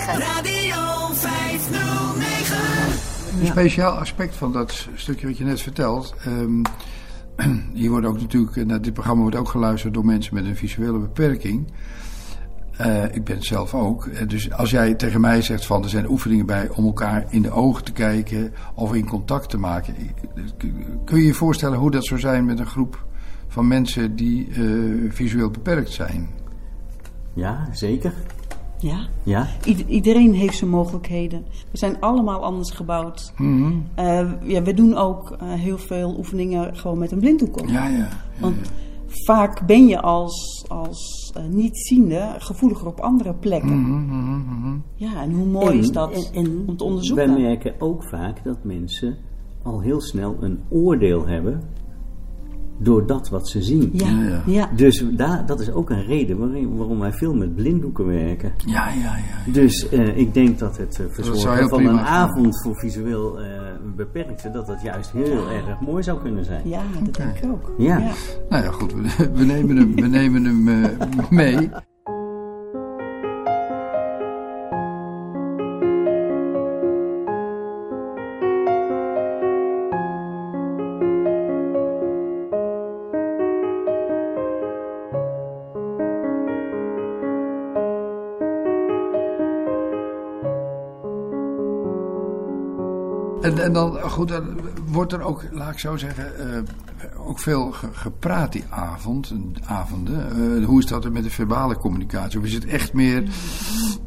[0.04, 0.36] 509.
[0.36, 3.40] Radio 509.
[3.40, 6.14] Een speciaal aspect van dat stukje wat je net vertelt.
[6.26, 6.62] ehm,
[7.80, 10.56] hier wordt ook natuurlijk, eh, naar dit programma wordt ook geluisterd door mensen met een
[10.56, 11.72] visuele beperking.
[12.78, 14.06] Eh, ik ben het zelf ook.
[14.06, 17.42] Eh, dus als jij tegen mij zegt van er zijn oefeningen bij om elkaar in
[17.42, 19.96] de ogen te kijken of in contact te maken.
[21.06, 23.06] Kun je je voorstellen hoe dat zou zijn met een groep
[23.48, 24.62] van mensen die eh,
[25.10, 26.30] visueel beperkt zijn?
[27.34, 28.14] Ja, zeker.
[28.84, 29.08] Ja.
[29.24, 29.48] Ja?
[29.66, 31.44] Ieder- iedereen heeft zijn mogelijkheden.
[31.72, 33.34] We zijn allemaal anders gebouwd.
[33.38, 33.72] Mhm.
[33.96, 37.68] Eh, ja, we doen ook eh, heel veel oefeningen gewoon met een blinddoek op.
[37.68, 37.98] Ja, ja.
[37.98, 38.08] ja,
[38.40, 38.72] Want
[39.08, 43.80] vaak ben je als, als eh, nietziende gevoeliger op andere plekken.
[43.80, 44.06] Mhm,
[44.60, 44.78] mhm.
[44.96, 47.28] Ja, en hoe mooi En- is dat en- en om te onderzoeken?
[47.34, 49.18] Wij merken ook vaak dat mensen
[49.64, 51.62] al heel snel een oordeel hebben
[52.78, 53.90] door dat wat ze zien.
[53.94, 54.70] Ja, Ja.
[54.76, 58.54] Dus daar, dat is ook een reden waarom, waarom wij veel met blinddoeken werken.
[58.66, 59.52] Ja, ja, ja.
[59.52, 62.06] Dus eh, ik denk dat het eh, verzorgen van een zijn.
[62.06, 63.62] avond voor visueel eh
[63.96, 66.70] beperkte, dat dat juist heel erg mooi zou kunnen zijn.
[66.70, 67.72] Ja, dat denk ik ook.
[67.78, 67.98] Ja.
[68.50, 71.70] Nou ja, goed, we, we nemen hem, we nemen hem eh, mee.
[93.64, 96.62] En, dan, goed, dan wordt er ook, laat ik zo zeggen, eh,
[97.28, 99.34] ook veel ge- gepraat die avond,
[99.66, 100.32] avonden.
[100.60, 102.40] Eh, hoe is dat er met de verbale communicatie?
[102.40, 103.24] Of is het echt meer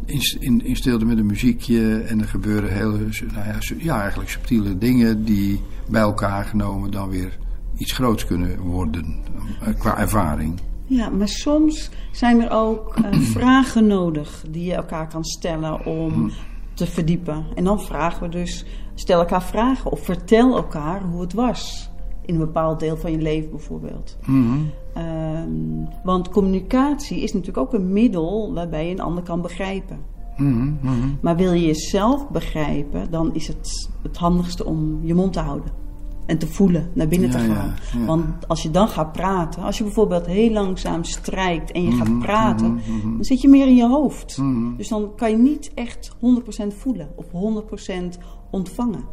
[0.05, 2.99] in, in, in stilte met een muziekje en er gebeuren hele,
[3.33, 7.39] nou ja, ja, eigenlijk subtiele dingen die bij elkaar genomen dan weer
[7.77, 9.17] iets groots kunnen worden
[9.61, 10.61] eh, qua ervaring?
[10.85, 12.95] Ja, maar soms zijn er ook
[13.37, 16.31] vragen nodig die je elkaar kan stellen om
[16.77, 17.45] te verdiepen.
[17.55, 18.65] En dan vragen we dus,
[18.95, 21.91] stel elkaar vragen of vertel elkaar hoe het was.
[22.25, 24.17] In een bepaald deel van je leven bijvoorbeeld.
[24.27, 24.59] Mhm.
[24.95, 29.99] Ehm, want communicatie is natuurlijk ook een middel waarbij je een ander kan begrijpen.
[30.37, 31.09] Mhm, mhm.
[31.21, 35.86] Maar wil je jezelf begrijpen, dan is het het handigste om je mond te houden.
[36.27, 37.75] En te voelen, naar binnen te Ja, gaan.
[38.01, 38.07] ja.
[38.07, 41.97] Want als je dan gaat praten, als je bijvoorbeeld heel langzaam strijkt en je Mhm,
[41.99, 43.13] gaat praten, mhm, mhm.
[43.15, 44.39] dan zit je meer in je hoofd.
[44.39, 44.77] Mhm.
[44.77, 48.19] Dus dan kan je niet echt 100% voelen of 100%
[48.51, 49.05] ontvangen.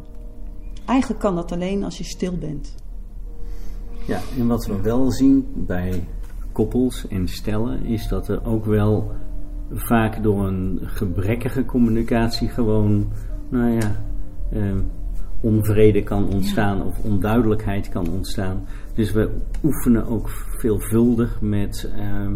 [0.86, 2.74] Eigenlijk kan dat alleen als je stil bent.
[4.06, 6.04] Ja, en wat we wel zien bij
[6.52, 9.10] koppels en stellen is dat er ook wel
[9.72, 13.06] vaak door een gebrekkige communicatie gewoon,
[13.48, 13.96] nou ja,
[14.52, 14.62] eh,
[15.44, 18.64] onvrede kan ontstaan of onduidelijkheid kan ontstaan.
[18.94, 19.30] Dus we
[19.64, 20.28] oefenen ook
[20.58, 22.32] veelvuldig met ehm,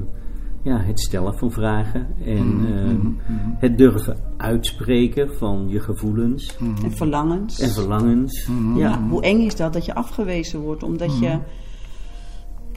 [0.62, 3.14] ja, het stellen van vragen en Mhm, ehm, mhm,
[3.58, 7.60] het durven uitspreken van je gevoelens En verlangens.
[7.60, 8.46] en verlangens.
[8.46, 8.76] Mhm.
[8.78, 11.38] Ja, hoe eng is dat dat je afgewezen wordt omdat je Mhm.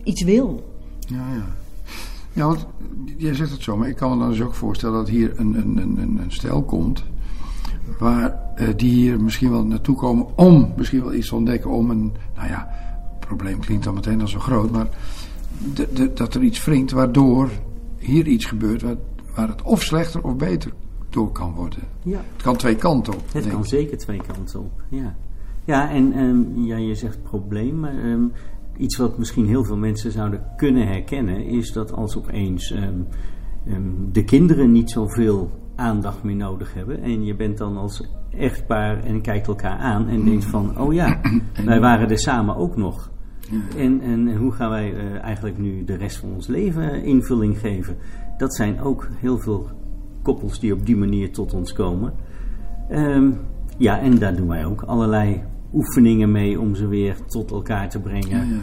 [0.04, 0.64] iets wil?
[1.08, 1.46] Ja, ja.
[2.34, 2.68] Ja, want
[3.18, 5.54] jij zegt het zo, maar ik kan me dan dus ook voorstellen dat hier een,
[5.56, 7.04] een, een, een een stel komt.
[8.00, 11.70] Waar eh, die hier misschien wel naartoe komen om misschien wel iets te ontdekken.
[11.70, 12.68] Om een, nou ja,
[13.20, 14.72] het probleem klinkt dan meteen al zo groot.
[14.72, 14.88] Maar
[15.74, 17.50] de, de- dat er iets wringt waardoor
[17.98, 18.96] hier iets gebeurt waar,
[19.36, 20.72] waar het of slechter of beter
[21.10, 21.80] door kan worden.
[22.04, 22.22] Ja.
[22.34, 23.24] Het kan twee kanten op.
[23.34, 25.16] Het kan zeker twee kanten op, ja.
[25.66, 28.24] Ja, en ehm, ja, je zegt probleem, maar ehm,
[28.78, 31.46] iets wat misschien heel veel mensen zouden kunnen herkennen...
[31.46, 32.94] is dat als opeens ehm,
[34.12, 37.02] de kinderen niet zoveel aandacht meer nodig hebben...
[37.02, 40.80] en je bent dan als echtpaar en kijkt elkaar aan en denkt van...
[40.80, 41.22] oh ja,
[41.66, 43.12] wij waren er samen ook nog.
[43.78, 47.60] En, en, en hoe gaan wij eh, eigenlijk nu de rest van ons leven invulling
[47.60, 47.98] geven?
[48.38, 49.70] Dat zijn ook heel veel
[50.22, 52.14] koppels die op die manier tot ons komen.
[52.90, 53.32] Ehm,
[53.78, 55.44] ja, en daar doen wij ook allerlei
[55.74, 58.62] oefeningen mee om ze weer tot elkaar te brengen.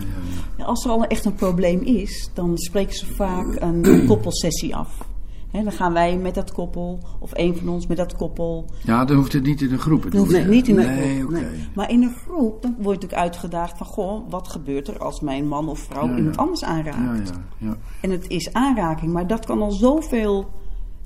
[0.57, 5.09] Ja, Als er al echt een probleem is, dan spreken ze vaak een koppelsessie af.
[5.53, 8.71] Dan gaan wij met dat koppel, of een van ons met dat koppel.
[8.85, 10.03] Ja, dan hoeft het niet in een groep.
[10.03, 11.31] Dan hoeft het niet in een nee, groep.
[11.31, 11.51] oké.
[11.75, 13.87] Maar in een groep, dan word je natuurlijk uitgedaagd van...
[13.87, 16.41] Goh, wat gebeurt er als mijn man of vrouw Ja, iemand ja.
[16.41, 17.29] anders aanraakt?
[17.29, 17.77] Ja, ja, ja.
[18.01, 20.51] En het is aanraking, maar dat kan al zoveel...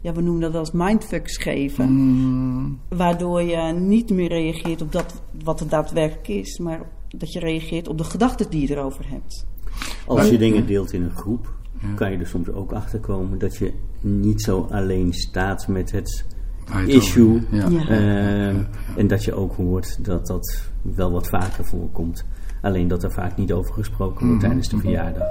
[0.01, 1.93] Ja, we noemen dat als mindfucks geven.
[1.93, 6.59] Mm, Waardoor je niet meer reageert op dat wat het daadwerkelijk is...
[6.59, 9.47] maar dat je reageert op de gedachten die je erover hebt.
[10.07, 11.55] Als je dingen deelt in een groep,
[11.95, 16.25] kan je er soms ook achter komen dat je niet zo alleen staat met het
[16.87, 17.29] issue.
[17.35, 17.69] over- ja.
[17.69, 17.87] Ja.
[17.89, 18.57] Ehm,
[18.97, 22.25] En dat je ook hoort dat dat wel wat vaker voorkomt.
[22.63, 24.39] Alleen dat er vaak niet over gesproken wordt Mhm.
[24.47, 25.25] tijdens de verjaardag.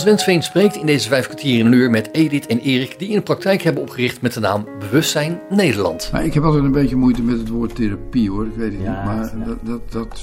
[0.00, 2.98] Hans Wensveen spreekt in deze vijf kwartier in een uur met Edith en Erik...
[2.98, 6.08] die een praktijk hebben opgericht met de naam Bewustzijn Nederland.
[6.12, 8.80] Maar ik heb altijd een beetje moeite met het woord therapie hoor, ik weet het
[8.82, 9.04] Ja, niet.
[9.04, 9.44] Maar ja.
[9.44, 10.20] dat, dat, dat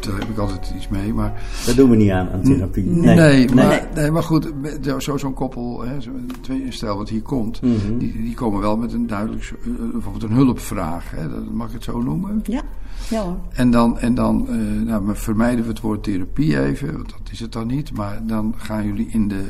[0.00, 1.14] daar heb ik altijd iets mee.
[1.14, 2.84] Maar, Dat doen we niet aan, aan therapie.
[2.84, 4.10] nee, maar, nee.
[4.10, 6.10] maar goed, zo- zo- zo'n koppel, hè, zo,
[6.40, 7.98] twee, stel wat hier komt, Mhm.
[7.98, 11.72] die, die komen wel met een duidelijk, eh, bijvoorbeeld een hulpvraag, hè, dat mag ik
[11.72, 12.40] het zo noemen.
[12.44, 12.62] Ja,
[13.10, 13.36] ja hoor.
[13.52, 14.54] En dan, en dan eh,
[14.86, 17.92] nou, maar vermijden we het woord therapie even, want dat is het dan niet.
[17.92, 19.42] Maar dan gaan jullie in de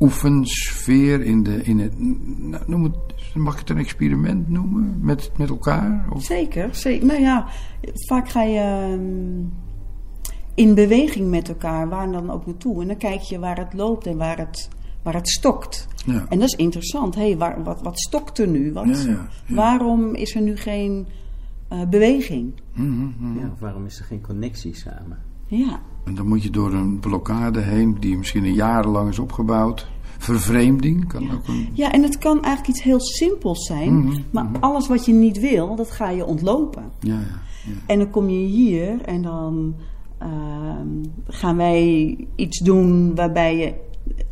[0.00, 1.92] oefensfeer, in, de, in het,
[2.38, 2.94] nou, noem het,
[3.34, 6.06] mag ik het een experiment noemen met, met elkaar?
[6.12, 7.06] Of, Zeker, zeker.
[7.06, 7.46] Nou ja,
[8.08, 9.44] vaak ga je ehm,
[10.54, 12.80] in beweging met elkaar, waar dan ook naartoe.
[12.82, 14.68] En dan kijk je waar het loopt en waar het,
[15.02, 15.88] waar het stokt.
[16.06, 16.26] ja.
[16.28, 17.14] En dat is interessant.
[17.14, 18.72] Hé, waar, wat, wat stokt er nu?
[18.72, 19.54] Wat, Ja, ja, ja.
[19.54, 21.06] Waarom is er nu geen
[21.68, 22.52] eh, beweging?
[22.72, 23.38] Mhm, mhm.
[23.38, 25.18] Ja, waarom is er geen connectie samen?
[25.50, 29.88] Ja, En dan moet je door een blokkade heen, die misschien een jarenlang is opgebouwd.
[30.18, 31.68] Vervreemding kan ook een.
[31.72, 33.98] ja en het kan eigenlijk iets heel simpels zijn.
[33.98, 36.82] Mhm, Maar alles wat je niet wil, dat ga je ontlopen.
[37.00, 37.20] Ja, ja.
[37.64, 37.72] ja.
[37.86, 39.74] En dan kom je hier en dan
[40.18, 40.88] ehm,
[41.26, 43.74] gaan wij iets doen waarbij je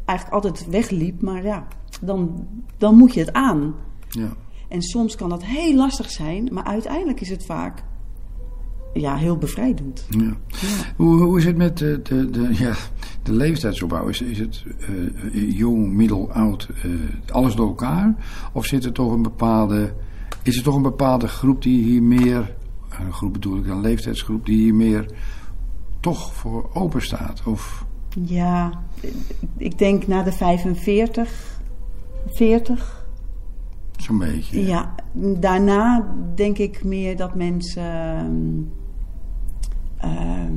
[0.04, 1.22] eigenlijk altijd wegliep.
[1.22, 1.66] Maar ja,
[2.00, 2.46] dan,
[2.78, 3.74] dan moet je het aan.
[4.08, 4.28] ja.
[4.68, 7.84] En soms kan dat heel lastig zijn, maar uiteindelijk is het vaak
[9.00, 10.06] ja, heel bevrijdend.
[10.10, 10.36] Ja.
[10.96, 12.74] Hoe, hoe is het met de, de, de, ja,
[13.22, 14.06] de leeftijdsopbouw?
[14.08, 14.64] Is, is het
[15.32, 16.90] eh, jong, middel, oud, eh,
[17.34, 18.14] alles door elkaar?
[18.52, 19.92] Of zit er toch een bepaalde,
[20.42, 22.54] is er toch een bepaalde groep die hier meer,
[23.00, 25.06] een groep bedoel ik, een leeftijdsgroep die hier meer
[26.00, 27.42] toch voor open staat?
[27.46, 27.84] Of,
[28.20, 28.82] Ja,
[29.56, 31.60] ik denk na de 45,
[32.26, 33.06] 40.
[33.96, 34.66] zo'n beetje?
[34.66, 34.94] Ja,
[35.38, 38.70] daarna denk ik meer dat mensen
[40.16, 40.52] ehm,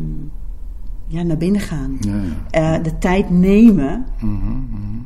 [1.07, 1.97] ja, naar binnen gaan.
[1.99, 2.75] Ja, ja.
[2.77, 4.97] Eh, de tijd nemen Mhm, mhm.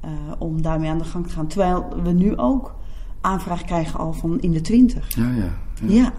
[0.00, 1.46] eh, om daarmee aan de gang te gaan.
[1.46, 2.74] Terwijl we nu ook
[3.20, 5.14] aanvraag krijgen al van in de 20.
[5.16, 5.34] ja, ja.
[5.34, 5.88] ja.
[5.94, 6.12] Ja,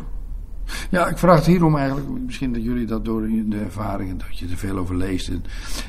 [0.89, 2.07] Ja, ik vraag het hierom eigenlijk.
[2.25, 5.43] Misschien dat jullie dat door de ervaringen, dat je er veel over leest en,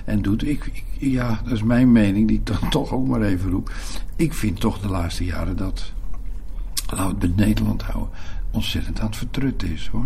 [0.04, 0.42] en doet.
[0.48, 3.72] Ik, ik- ja, dat is mijn mening, die ik dan toch ook maar even roep.
[4.16, 5.92] Ik vind toch de laatste jaren dat,
[6.86, 8.08] laten we het bij Nederland houden,
[8.52, 10.04] ontzettend aan het vertrut is hoor.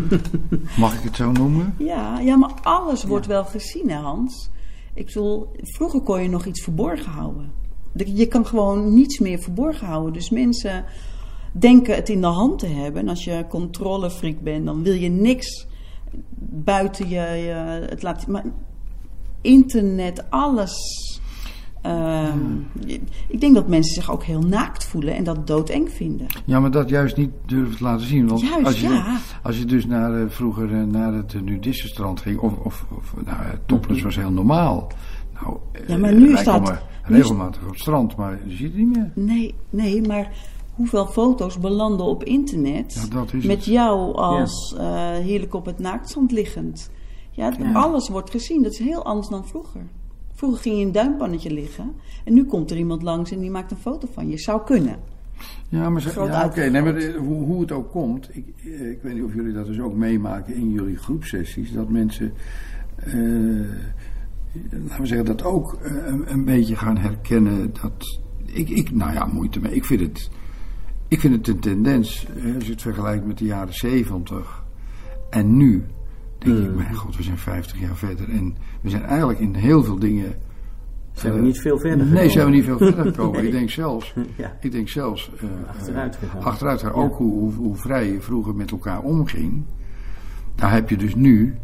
[0.78, 1.74] Mag ik het zo noemen?
[1.78, 4.50] ja, ja maar alles wordt wel gezien, hè, Hans.
[4.94, 7.50] Ik bedoel, vroeger kon je nog iets verborgen houden.
[7.92, 10.12] De- Je kan gewoon niets meer verborgen houden.
[10.12, 10.84] Dus mensen
[11.52, 13.02] denken het in de hand te hebben.
[13.02, 15.66] En als je controlefreak bent, dan wil je niks
[16.52, 18.32] buiten je, je het laten.
[18.32, 18.44] Maar
[19.40, 20.74] internet, alles.
[21.82, 22.38] Ehm,
[23.28, 26.26] Ik denk dat mensen zich ook heel naakt voelen en dat doodeng vinden.
[26.44, 28.28] Ja, maar dat juist niet durven te laten zien.
[28.28, 29.16] Want Juist, als, je, ja.
[29.42, 33.14] als je dus naar, eh, vroeger eh, naar het uh, nudissenstrand ging, of, of, of
[33.24, 34.90] nou, eh, topless was heel normaal.
[35.42, 36.78] Nou, eh, Ja, maar nu komen
[37.08, 39.10] nu regelmatig op het strand, maar je ziet het niet meer.
[39.14, 40.32] Nee, nee, maar
[40.74, 43.64] hoeveel foto's belanden op internet Ja, dat is met het.
[43.64, 46.90] jou als eh, heerlijk op het naaktstrand liggend?
[47.30, 48.62] Ja, alles wordt gezien.
[48.62, 49.80] Dat is heel anders dan vroeger.
[50.40, 51.92] Vroeger ging je in een duimpannetje liggen
[52.24, 54.38] en nu komt er iemand langs en die maakt een foto van je.
[54.38, 54.96] Zou kunnen.
[55.68, 59.14] Ja, maar, ja, nee, maar eh, hoe, hoe het ook komt, ik, eh, ik weet
[59.14, 62.32] niet of jullie dat dus ook meemaken in jullie groepsessies, dat mensen,
[62.96, 63.12] eh,
[64.70, 69.26] laten we zeggen, dat ook een, een beetje gaan herkennen dat, ik, ik, nou ja,
[69.26, 70.30] moeite mee, ik vind het,
[71.08, 74.64] ik vind het een tendens, als je het vergelijkt met de jaren zeventig
[75.30, 75.84] en nu,
[76.44, 79.84] denk ik, mijn god, we zijn 50 jaar verder en we zijn eigenlijk in heel
[79.84, 80.34] veel dingen
[81.12, 82.30] Zijn we eh, niet veel verder Nee, gekomen?
[82.30, 83.36] zijn we niet veel verder gekomen.
[83.36, 83.46] Nee.
[83.46, 84.56] Ik denk zelfs, Ja.
[84.60, 86.42] ik denk zelfs eh, Achteruit gegaan.
[86.42, 86.98] achteruit gegaan.
[87.00, 87.04] Ja.
[87.04, 89.64] Ook hoe, hoe, hoe vrij je vroeger met elkaar omging.
[90.54, 91.54] Daar heb je dus nu,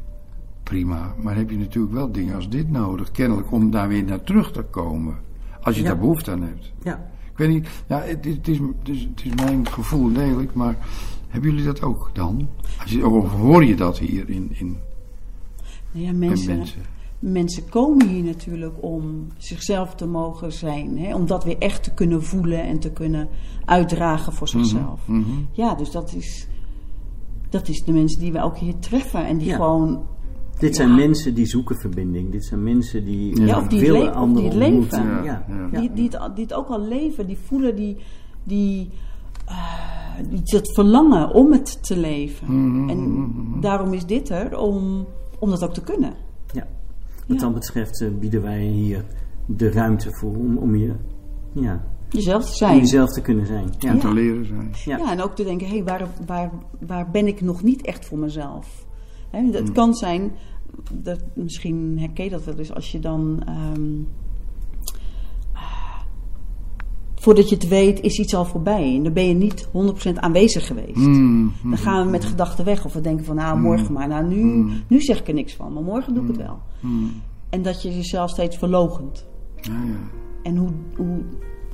[0.62, 3.10] prima, maar heb je natuurlijk wel dingen als dit nodig.
[3.10, 5.14] Kennelijk om daar weer naar terug te komen.
[5.62, 5.88] Als je Ja.
[5.88, 6.72] daar behoefte aan hebt.
[6.82, 7.10] Ja.
[7.30, 10.54] Ik weet niet, ja, het, is- het, is, het, is, het is mijn gevoel degelijk,
[10.54, 10.76] maar
[11.36, 12.48] hebben jullie dat ook dan?
[12.82, 14.76] Als je, of hoor je dat hier in, in
[15.90, 16.80] Ja, bij mensen, mensen?
[17.18, 20.98] mensen komen hier natuurlijk om zichzelf te mogen zijn.
[20.98, 21.14] Hè?
[21.14, 23.28] Om dat weer echt te kunnen voelen en te kunnen
[23.64, 25.00] uitdragen voor zichzelf.
[25.08, 25.30] Mhm.
[25.52, 26.48] Ja, dus dat is,
[27.48, 29.26] dat is de mensen die we ook hier treffen.
[29.26, 29.54] En die Ja.
[29.56, 30.02] gewoon
[30.58, 32.32] Dit zijn mensen die zoeken verbinding.
[32.32, 35.04] Dit zijn mensen die Ja, of die willen anderen die het ontmoeten.
[35.04, 35.24] leven.
[35.24, 35.44] Ja.
[35.48, 35.68] Ja.
[35.72, 35.80] Ja.
[35.80, 37.96] Die, die, het, die het ook al leven, die voelen die,
[38.44, 38.90] die,
[39.46, 40.05] eh, die
[40.42, 42.46] dat verlangen om het te leven.
[42.68, 45.06] Mhm, En daarom is dit er, om,
[45.38, 46.14] om dat ook te kunnen.
[46.52, 46.66] Ja.
[47.26, 47.44] Wat Ja.
[47.44, 49.04] dat betreft eh, bieden wij hier
[49.46, 50.94] de ruimte voor om, om, je,
[51.52, 52.78] ja, Jezelf te om zijn.
[52.78, 53.68] jezelf te kunnen zijn.
[53.78, 53.88] Ja.
[53.90, 54.70] En te leren zijn.
[54.84, 54.96] Ja.
[54.96, 55.10] Ja.
[55.12, 56.50] en ook te denken, hé, waar, waar,
[56.86, 58.86] waar ben ik nog niet echt voor mezelf?
[59.30, 59.52] Hè, Mm.
[59.52, 60.32] het kan zijn,
[60.92, 63.42] dat, misschien herken je dat wel eens, als je dan...
[63.46, 63.92] ehm,
[65.52, 66.00] ah,
[67.26, 68.94] voordat je het weet, is iets al voorbij.
[68.94, 69.68] En dan ben je niet
[70.08, 70.96] 100% aanwezig geweest.
[70.96, 72.84] Mm, Dan gaan we met gedachten weg.
[72.84, 74.08] Of we denken van, nou, morgen maar.
[74.08, 75.72] Nou, nu, nu zeg ik er niks van.
[75.72, 76.58] Maar morgen doe ik het wel.
[77.50, 79.26] En dat je jezelf steeds verlogent.
[79.60, 79.98] Ja, ja.
[80.42, 81.18] En hoe, hoe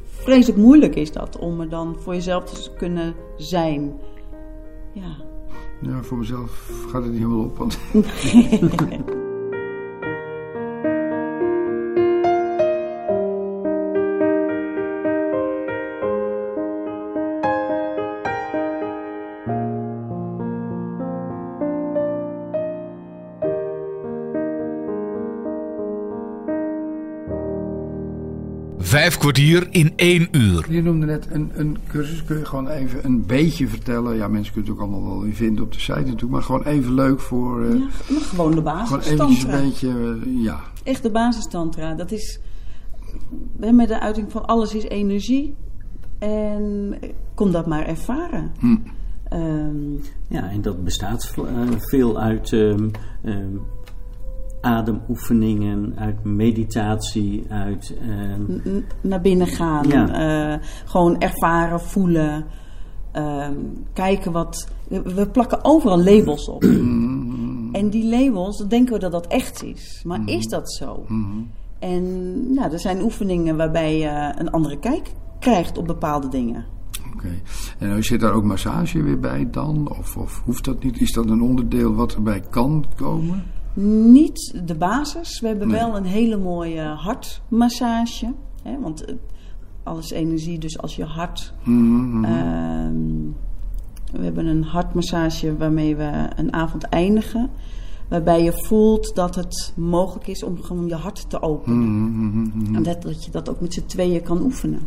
[0.04, 3.92] vreselijk moeilijk is dat om er dan voor jezelf te kunnen zijn.
[4.92, 5.16] Ja.
[5.82, 7.58] Ja, voor mezelf gaat het niet helemaal op.
[7.58, 7.78] Want
[29.02, 30.66] Vijf kwartier in één uur.
[30.68, 32.24] je noemde net een, een cursus.
[32.24, 34.16] Kun je gewoon even een beetje vertellen?
[34.16, 36.30] Ja, mensen kunnen het ook allemaal wel vinden op de site natuurlijk.
[36.30, 37.62] Maar gewoon even leuk voor...
[37.64, 39.10] eh, ja, maar gewoon de gewoon basis.
[39.10, 39.60] eventjes een tantra.
[39.60, 39.88] beetje...
[39.88, 40.60] eh, ja.
[40.84, 41.94] Echt de basistantra.
[41.94, 42.40] Dat is
[43.60, 45.54] hè, met de uiting van alles is energie.
[46.18, 48.52] En eh, kom dat maar ervaren.
[48.58, 48.76] Hm.
[49.28, 49.92] Ehm,
[50.28, 51.44] Ja, en dat bestaat eh,
[51.76, 52.88] veel uit ehm,
[53.22, 53.56] ehm,
[54.62, 57.96] ademoefeningen, uit meditatie, uit...
[58.00, 59.88] ehm, naar binnen gaan.
[59.88, 60.08] Ja.
[60.54, 62.44] eh, gewoon ervaren, voelen.
[63.12, 63.54] ehm,
[63.92, 64.68] kijken wat.
[64.88, 66.62] We, plakken overal labels op.
[67.72, 70.02] en die labels, dan denken we dat dat echt is.
[70.04, 71.04] Maar is dat zo?
[71.78, 72.04] En
[72.54, 76.64] nou, er zijn oefeningen waarbij je een andere kijk krijgt op bepaalde dingen.
[77.14, 77.40] Oké.
[77.78, 79.88] En nou zit daar ook massage weer bij dan?
[79.98, 81.00] Of, of hoeft dat niet?
[81.00, 83.44] Is dat een onderdeel wat erbij kan komen?
[83.74, 85.40] Niet de basis.
[85.40, 85.80] We hebben Nee.
[85.80, 88.32] wel een hele mooie hartmassage.
[88.62, 89.04] Hè, want
[89.82, 91.52] alles energie, dus als je hart.
[91.62, 92.94] Mhm, Ehm,
[94.12, 97.50] we hebben een hartmassage waarmee we een avond eindigen.
[98.08, 101.78] Waarbij je voelt dat het mogelijk is om gewoon je hart te openen.
[101.78, 104.80] mhm, En dat, dat je dat ook met z'n tweeën kan oefenen.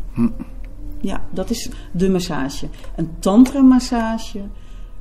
[1.01, 2.67] Ja, dat is de massage.
[2.95, 4.39] Een tantra-massage,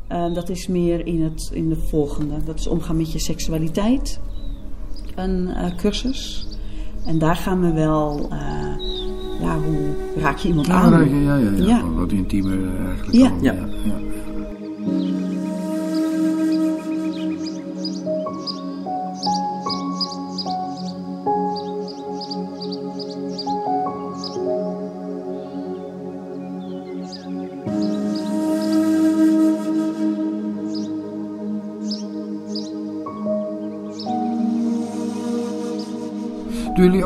[0.06, 2.34] eh, dat is meer in, het, in de volgende.
[2.44, 4.20] Dat is omgaan met je seksualiteit.
[5.14, 6.46] Een eh, cursus.
[7.06, 8.28] En daar gaan we wel...
[8.30, 8.38] eh,
[9.40, 10.90] ja, hoe raak je iemand Ja, aan?
[11.10, 11.66] ja, ja, ja, ja.
[11.66, 11.90] Ja.
[11.92, 13.42] Wat- intiemer eigenlijk.
[13.42, 13.54] Ja.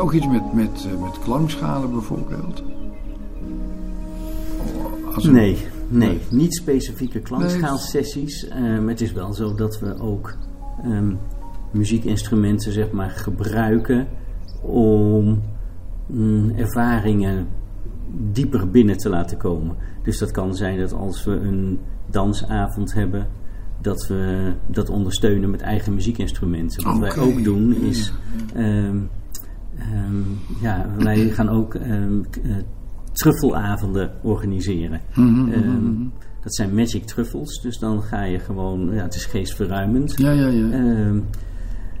[0.09, 2.63] Ook iets met, met, eh, met klankschalen bijvoorbeeld?
[5.15, 5.57] Een- Nee,
[5.87, 8.47] nee, niet specifieke klankschaalsessies.
[8.47, 10.33] Ehm, het is wel zo dat we ook
[10.83, 11.13] ehm,
[11.71, 14.07] muziekinstrumenten zeg maar, gebruiken
[14.61, 15.41] om
[16.07, 17.47] mm, ervaringen
[18.31, 19.75] dieper binnen te laten komen.
[20.03, 21.79] Dus dat kan zijn dat als we een
[22.11, 23.27] dansavond hebben,
[23.81, 26.83] dat we dat ondersteunen met eigen muziekinstrumenten.
[26.83, 28.13] Wat wij ook doen is.
[28.55, 28.97] ehm,
[30.09, 32.55] ehm, ja, wij gaan ook ehm, eh,
[33.11, 35.01] truffelavonden organiseren.
[35.15, 35.93] Mhm, Ehm,
[36.41, 40.13] dat zijn magic truffles, dus dan ga je gewoon, ja, het is geestverruimend.
[40.17, 41.11] Ja, ja, ja.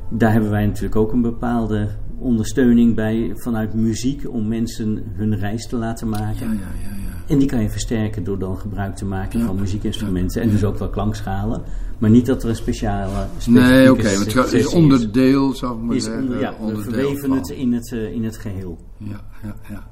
[0.09, 1.87] Daar hebben wij natuurlijk ook een bepaalde
[2.19, 6.47] ondersteuning bij vanuit muziek om mensen hun reis te laten maken.
[6.47, 7.08] ja, ja, ja, ja.
[7.29, 9.45] En die kan je versterken door dan gebruik te maken Ja.
[9.45, 10.41] van muziekinstrumenten.
[10.41, 11.61] En dus ook wel klankschalen.
[11.97, 13.27] Maar niet dat er een speciale.
[13.47, 16.21] Nee, oké, maar het gaat- sessie is onderdeel, zou ik maar Is zeggen.
[16.23, 17.37] onder- ja, we onderdeel verweven van.
[17.37, 18.77] het in het, eh, in het geheel.
[18.97, 19.87] Ja, ja, ja.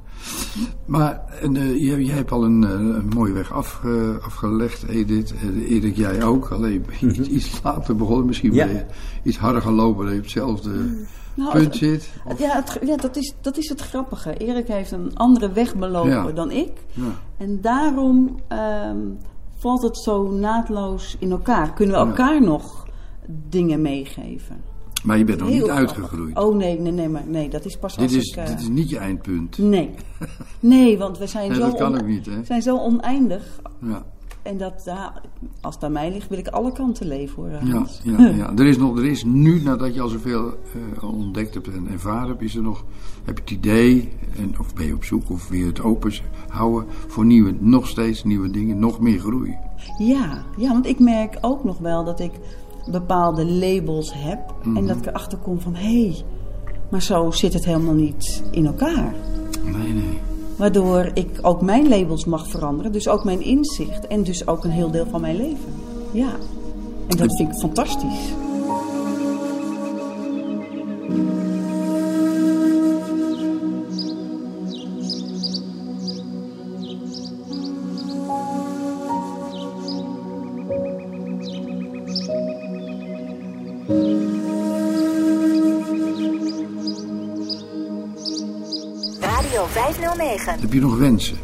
[0.85, 5.33] Maar en, eh, jij, jij hebt al een, eh, een mooie weg afge- afgelegd, Edith.
[5.45, 6.47] Uh, Erik, jij ook.
[6.51, 8.25] Alleen iets, iets later begonnen.
[8.25, 8.57] Misschien Mhm.
[8.59, 8.65] Ja.
[8.65, 8.83] ben je
[9.23, 10.71] iets harder gaan lopen hetzelfde
[11.37, 12.09] Nou, punt het- zit.
[12.37, 14.37] Ja, het, ja dat, is, dat is het grappige.
[14.37, 16.31] Erik heeft een andere weg belopen Ja.
[16.31, 16.71] dan ik.
[16.93, 17.03] Ja.
[17.37, 18.97] En daarom ehm,
[19.57, 21.73] valt het zo naadloos in elkaar.
[21.73, 22.85] Kunnen we elkaar nog
[23.49, 24.61] dingen meegeven?
[25.03, 25.77] Maar je bent nog niet grappig.
[25.79, 26.37] uitgegroeid.
[26.37, 28.35] Oh nee, nee, nee, maar nee, dat is pas dit, als is, ik...
[28.35, 29.57] eh, dit is niet je eindpunt.
[29.57, 29.89] Nee.
[30.59, 32.43] Nee, want we zijn, Nee, zo, dat kan on- ook niet, hè?
[32.43, 33.59] zijn zo oneindig.
[33.81, 34.05] Ja,
[34.47, 35.13] En dat, ja,
[35.61, 37.51] als het aan mij ligt, wil ik alle kanten leven hoor.
[37.51, 38.51] ja, ja, ja.
[38.57, 40.53] Er, is nog, er is nu, nadat je al zoveel
[40.99, 42.85] eh, ontdekt hebt en ervaren hebt, is er nog,
[43.23, 46.13] heb je het idee, en, of ben je op zoek, of wil je het open
[46.47, 49.57] houden voor nieuwe, nog steeds nieuwe dingen, nog meer groei.
[49.97, 52.31] Ja, ja, want ik merk ook nog wel dat ik
[52.91, 54.55] bepaalde labels heb.
[54.63, 56.23] En dat ik erachter kom van, hé, hey,
[56.91, 59.15] maar zo zit het helemaal niet in elkaar.
[59.63, 60.36] Nee, nee.
[60.57, 62.91] Waardoor ik ook mijn labels mag veranderen.
[62.91, 64.07] Dus ook mijn inzicht.
[64.07, 65.73] En dus ook een heel deel van mijn leven.
[66.11, 66.31] Ja.
[67.07, 68.33] En dat vind ik fantastisch.
[90.01, 90.59] 509.
[90.59, 91.37] Heb je nog wensen?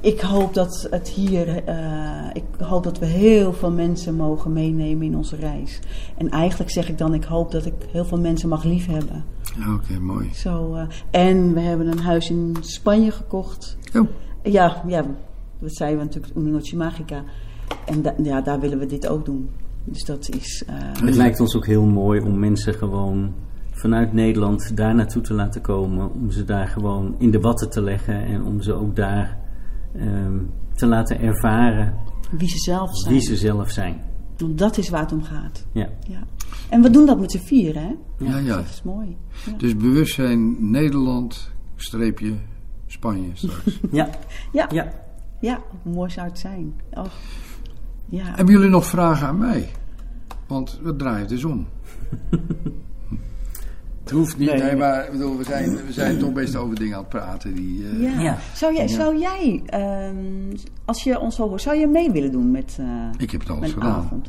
[0.00, 5.06] Ik hoop dat het hier, eh, ik hoop dat we heel veel mensen mogen meenemen
[5.06, 5.80] in onze reis.
[6.16, 9.24] En eigenlijk zeg ik dan, ik hoop dat ik heel veel mensen mag liefhebben.
[9.58, 10.28] Ja, Oké, mooi.
[10.34, 13.76] Zo, eh, en we hebben een huis in Spanje gekocht.
[13.94, 14.08] Oh.
[14.42, 15.04] Ja, ja,
[15.58, 17.22] dat zeiden we natuurlijk, Una Noche Magica.
[17.86, 19.48] En da- ja, daar willen we dit ook doen.
[19.84, 20.62] Dus dat is...
[20.66, 20.74] eh,
[21.04, 23.32] Het lijkt ons ook heel mooi om mensen gewoon
[23.78, 26.12] vanuit Nederland daar naartoe te laten komen.
[26.12, 29.38] Om ze daar gewoon in de watten te leggen en om ze ook daar
[29.96, 30.38] ehm,
[30.74, 31.94] te laten ervaren
[32.30, 33.12] wie ze zelf zijn.
[33.12, 34.00] wie ze zelf zijn.
[34.36, 35.66] Want dat is waar het om gaat.
[35.72, 35.88] Ja.
[36.08, 36.22] Ja.
[36.68, 38.24] En we doen dat met z'n vieren, hè?
[38.24, 38.56] Ja, ja.
[38.56, 39.16] Dat is mooi.
[39.46, 39.52] Ja.
[39.56, 42.34] Dus bewustzijn Nederland, streepje
[42.86, 43.80] Spanje straks.
[43.90, 44.10] Ja.
[44.52, 44.66] Ja.
[44.72, 44.92] Ja.
[45.40, 46.80] Ja, mooi zou het zijn.
[46.90, 47.04] Oh.
[48.06, 48.24] Ja.
[48.24, 49.70] Hebben jullie nog vragen aan mij?
[50.46, 51.66] Want het draait dus om.
[54.08, 54.62] Het hoeft niet, Nee.
[54.62, 57.54] nee, maar ik bedoel, we, zijn, we zijn toch best over dingen aan het praten
[57.54, 57.84] die...
[57.88, 58.20] eh, Ja.
[58.20, 58.38] Ja.
[58.54, 62.50] Zou jij, zou jij ehm, als je ons zo hoort, zou je mee willen doen
[62.50, 62.86] met eh,
[63.16, 63.94] Ik heb het alles gedaan.
[63.94, 64.28] avond?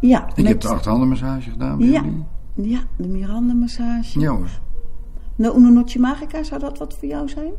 [0.00, 2.02] Ja, Ik met, heb de achterhandenmassage gedaan bij Ja.
[2.54, 2.70] jullie.
[2.70, 4.20] ja, de Miranda-massage.
[4.20, 4.60] Ja hoor.
[5.36, 7.52] De Uno Noche Magica, zou dat wat voor jou zijn?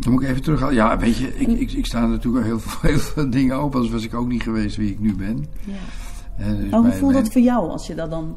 [0.00, 0.72] Dan moet ik even terug.
[0.72, 3.74] Ja, weet je, ik, ik, ik sta natuurlijk al heel veel, heel veel dingen open.
[3.74, 5.46] Anders was ik ook niet geweest wie ik nu ben.
[5.64, 5.72] Ja.
[6.38, 8.36] Eh, dus hoe voelt dat voor jou als je dat dan...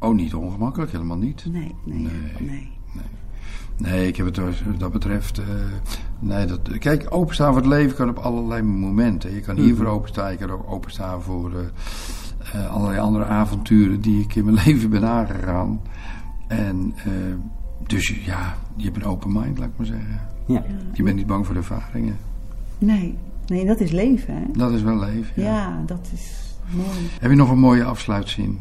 [0.00, 1.44] Oh, niet ongemakkelijk, helemaal niet.
[1.52, 2.10] Nee, nee, Nee.
[2.38, 2.68] nee.
[3.76, 5.38] Nee, ik heb het wat dat betreft.
[5.38, 5.44] eh,
[6.18, 9.34] nee, dat, kijk, openstaan voor het leven kan op allerlei momenten.
[9.34, 14.22] Je kan hiervoor openstaan, je kan ook openstaan voor eh, eh, allerlei andere avonturen die
[14.22, 15.80] ik in mijn leven ben aangegaan.
[16.48, 16.94] En
[17.86, 20.20] dus ja, je hebt een open mind, laat ik maar zeggen.
[20.46, 20.64] Ja.
[20.92, 22.16] Je bent niet bang voor ervaringen.
[22.78, 24.42] Nee, nee, dat is leven, hè?
[24.52, 25.42] Dat is wel leven.
[25.42, 25.82] Ja, Ja.
[25.86, 26.88] dat is mooi.
[27.20, 28.58] Heb je nog een mooie afsluitzin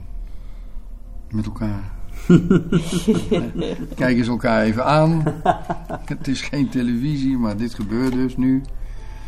[1.31, 1.91] met elkaar?
[3.95, 5.23] Kijk eens elkaar even aan.
[6.05, 8.61] Het is geen televisie, maar dit gebeurt dus nu.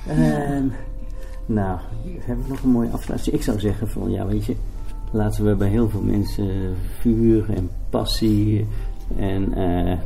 [0.08, 0.66] Ehm,
[1.46, 1.80] nou,
[2.20, 3.36] heb ik nog een mooie afsluiting.
[3.36, 4.56] Ik zou zeggen van, ja, weet je,
[5.12, 8.68] laten we bij heel veel mensen vuur en passie
[9.18, 9.98] en eh,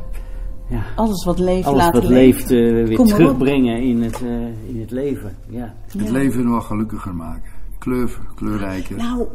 [0.68, 2.24] ja, Alles wat leeft, alles laten wat leven.
[2.26, 5.36] leeft eh, weer terugbrengen in het, eh, in het leven.
[5.48, 5.74] Ja.
[5.86, 6.12] Het Ja.
[6.12, 7.50] leven nog gelukkiger maken.
[7.86, 8.96] Kleur, kleurrijker.
[8.96, 9.26] Nou,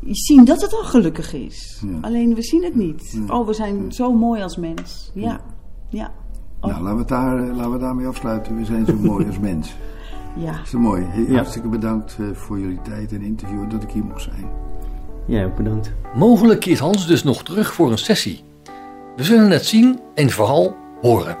[0.00, 1.82] je ziet dat het al gelukkig is.
[1.86, 1.98] Ja.
[2.00, 3.18] Alleen we zien het niet.
[3.26, 3.34] Ja.
[3.38, 5.10] Oh, we zijn zo mooi als mens.
[5.14, 5.40] Ja,
[5.88, 6.12] ja.
[6.60, 8.56] Oh, Nou, laten we, daar, eh, laten we daarmee afsluiten.
[8.56, 9.74] We zijn zo mooi als mens.
[10.36, 10.60] ja.
[10.64, 11.02] Is dat mooi?
[11.04, 11.34] Heel- Ja.
[11.34, 14.48] Hartstikke bedankt eh, voor jullie tijd en interview en dat ik hier mocht zijn.
[15.26, 15.92] Jij ook bedankt.
[16.14, 18.40] Mogelijk keert Hans dus nog terug voor een sessie.
[19.16, 21.36] We zullen het zien en vooral horen.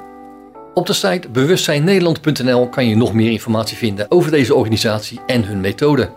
[0.74, 5.60] Op de site bewustzijnnederland.nl kan je nog meer informatie vinden over deze organisatie en hun
[5.60, 6.10] methode.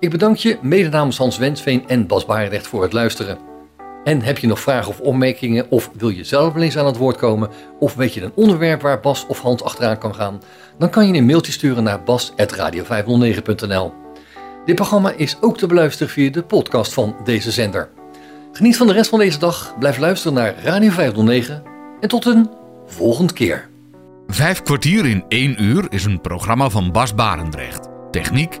[0.00, 3.38] Ik bedank je mede namens Hans Wensveen en Bas Barendrecht voor het luisteren.
[4.04, 6.96] En heb je nog vragen of opmerkingen of wil je zelf wel eens aan het
[6.96, 10.42] woord komen of weet je een onderwerp waar Bas of Hans achteraan kan gaan,
[10.78, 13.92] dan kan je een mailtje sturen naar bas.radio509.nl.
[14.64, 17.88] Dit programma is ook te beluisteren via de podcast van deze zender.
[18.52, 21.62] Geniet van de rest van deze dag, blijf luisteren naar Radio 509
[22.00, 22.50] en tot een
[22.86, 23.68] volgende keer.
[24.26, 27.88] Vijf kwartier in één uur is een programma van Bas Barendrecht.
[28.10, 28.60] Techniek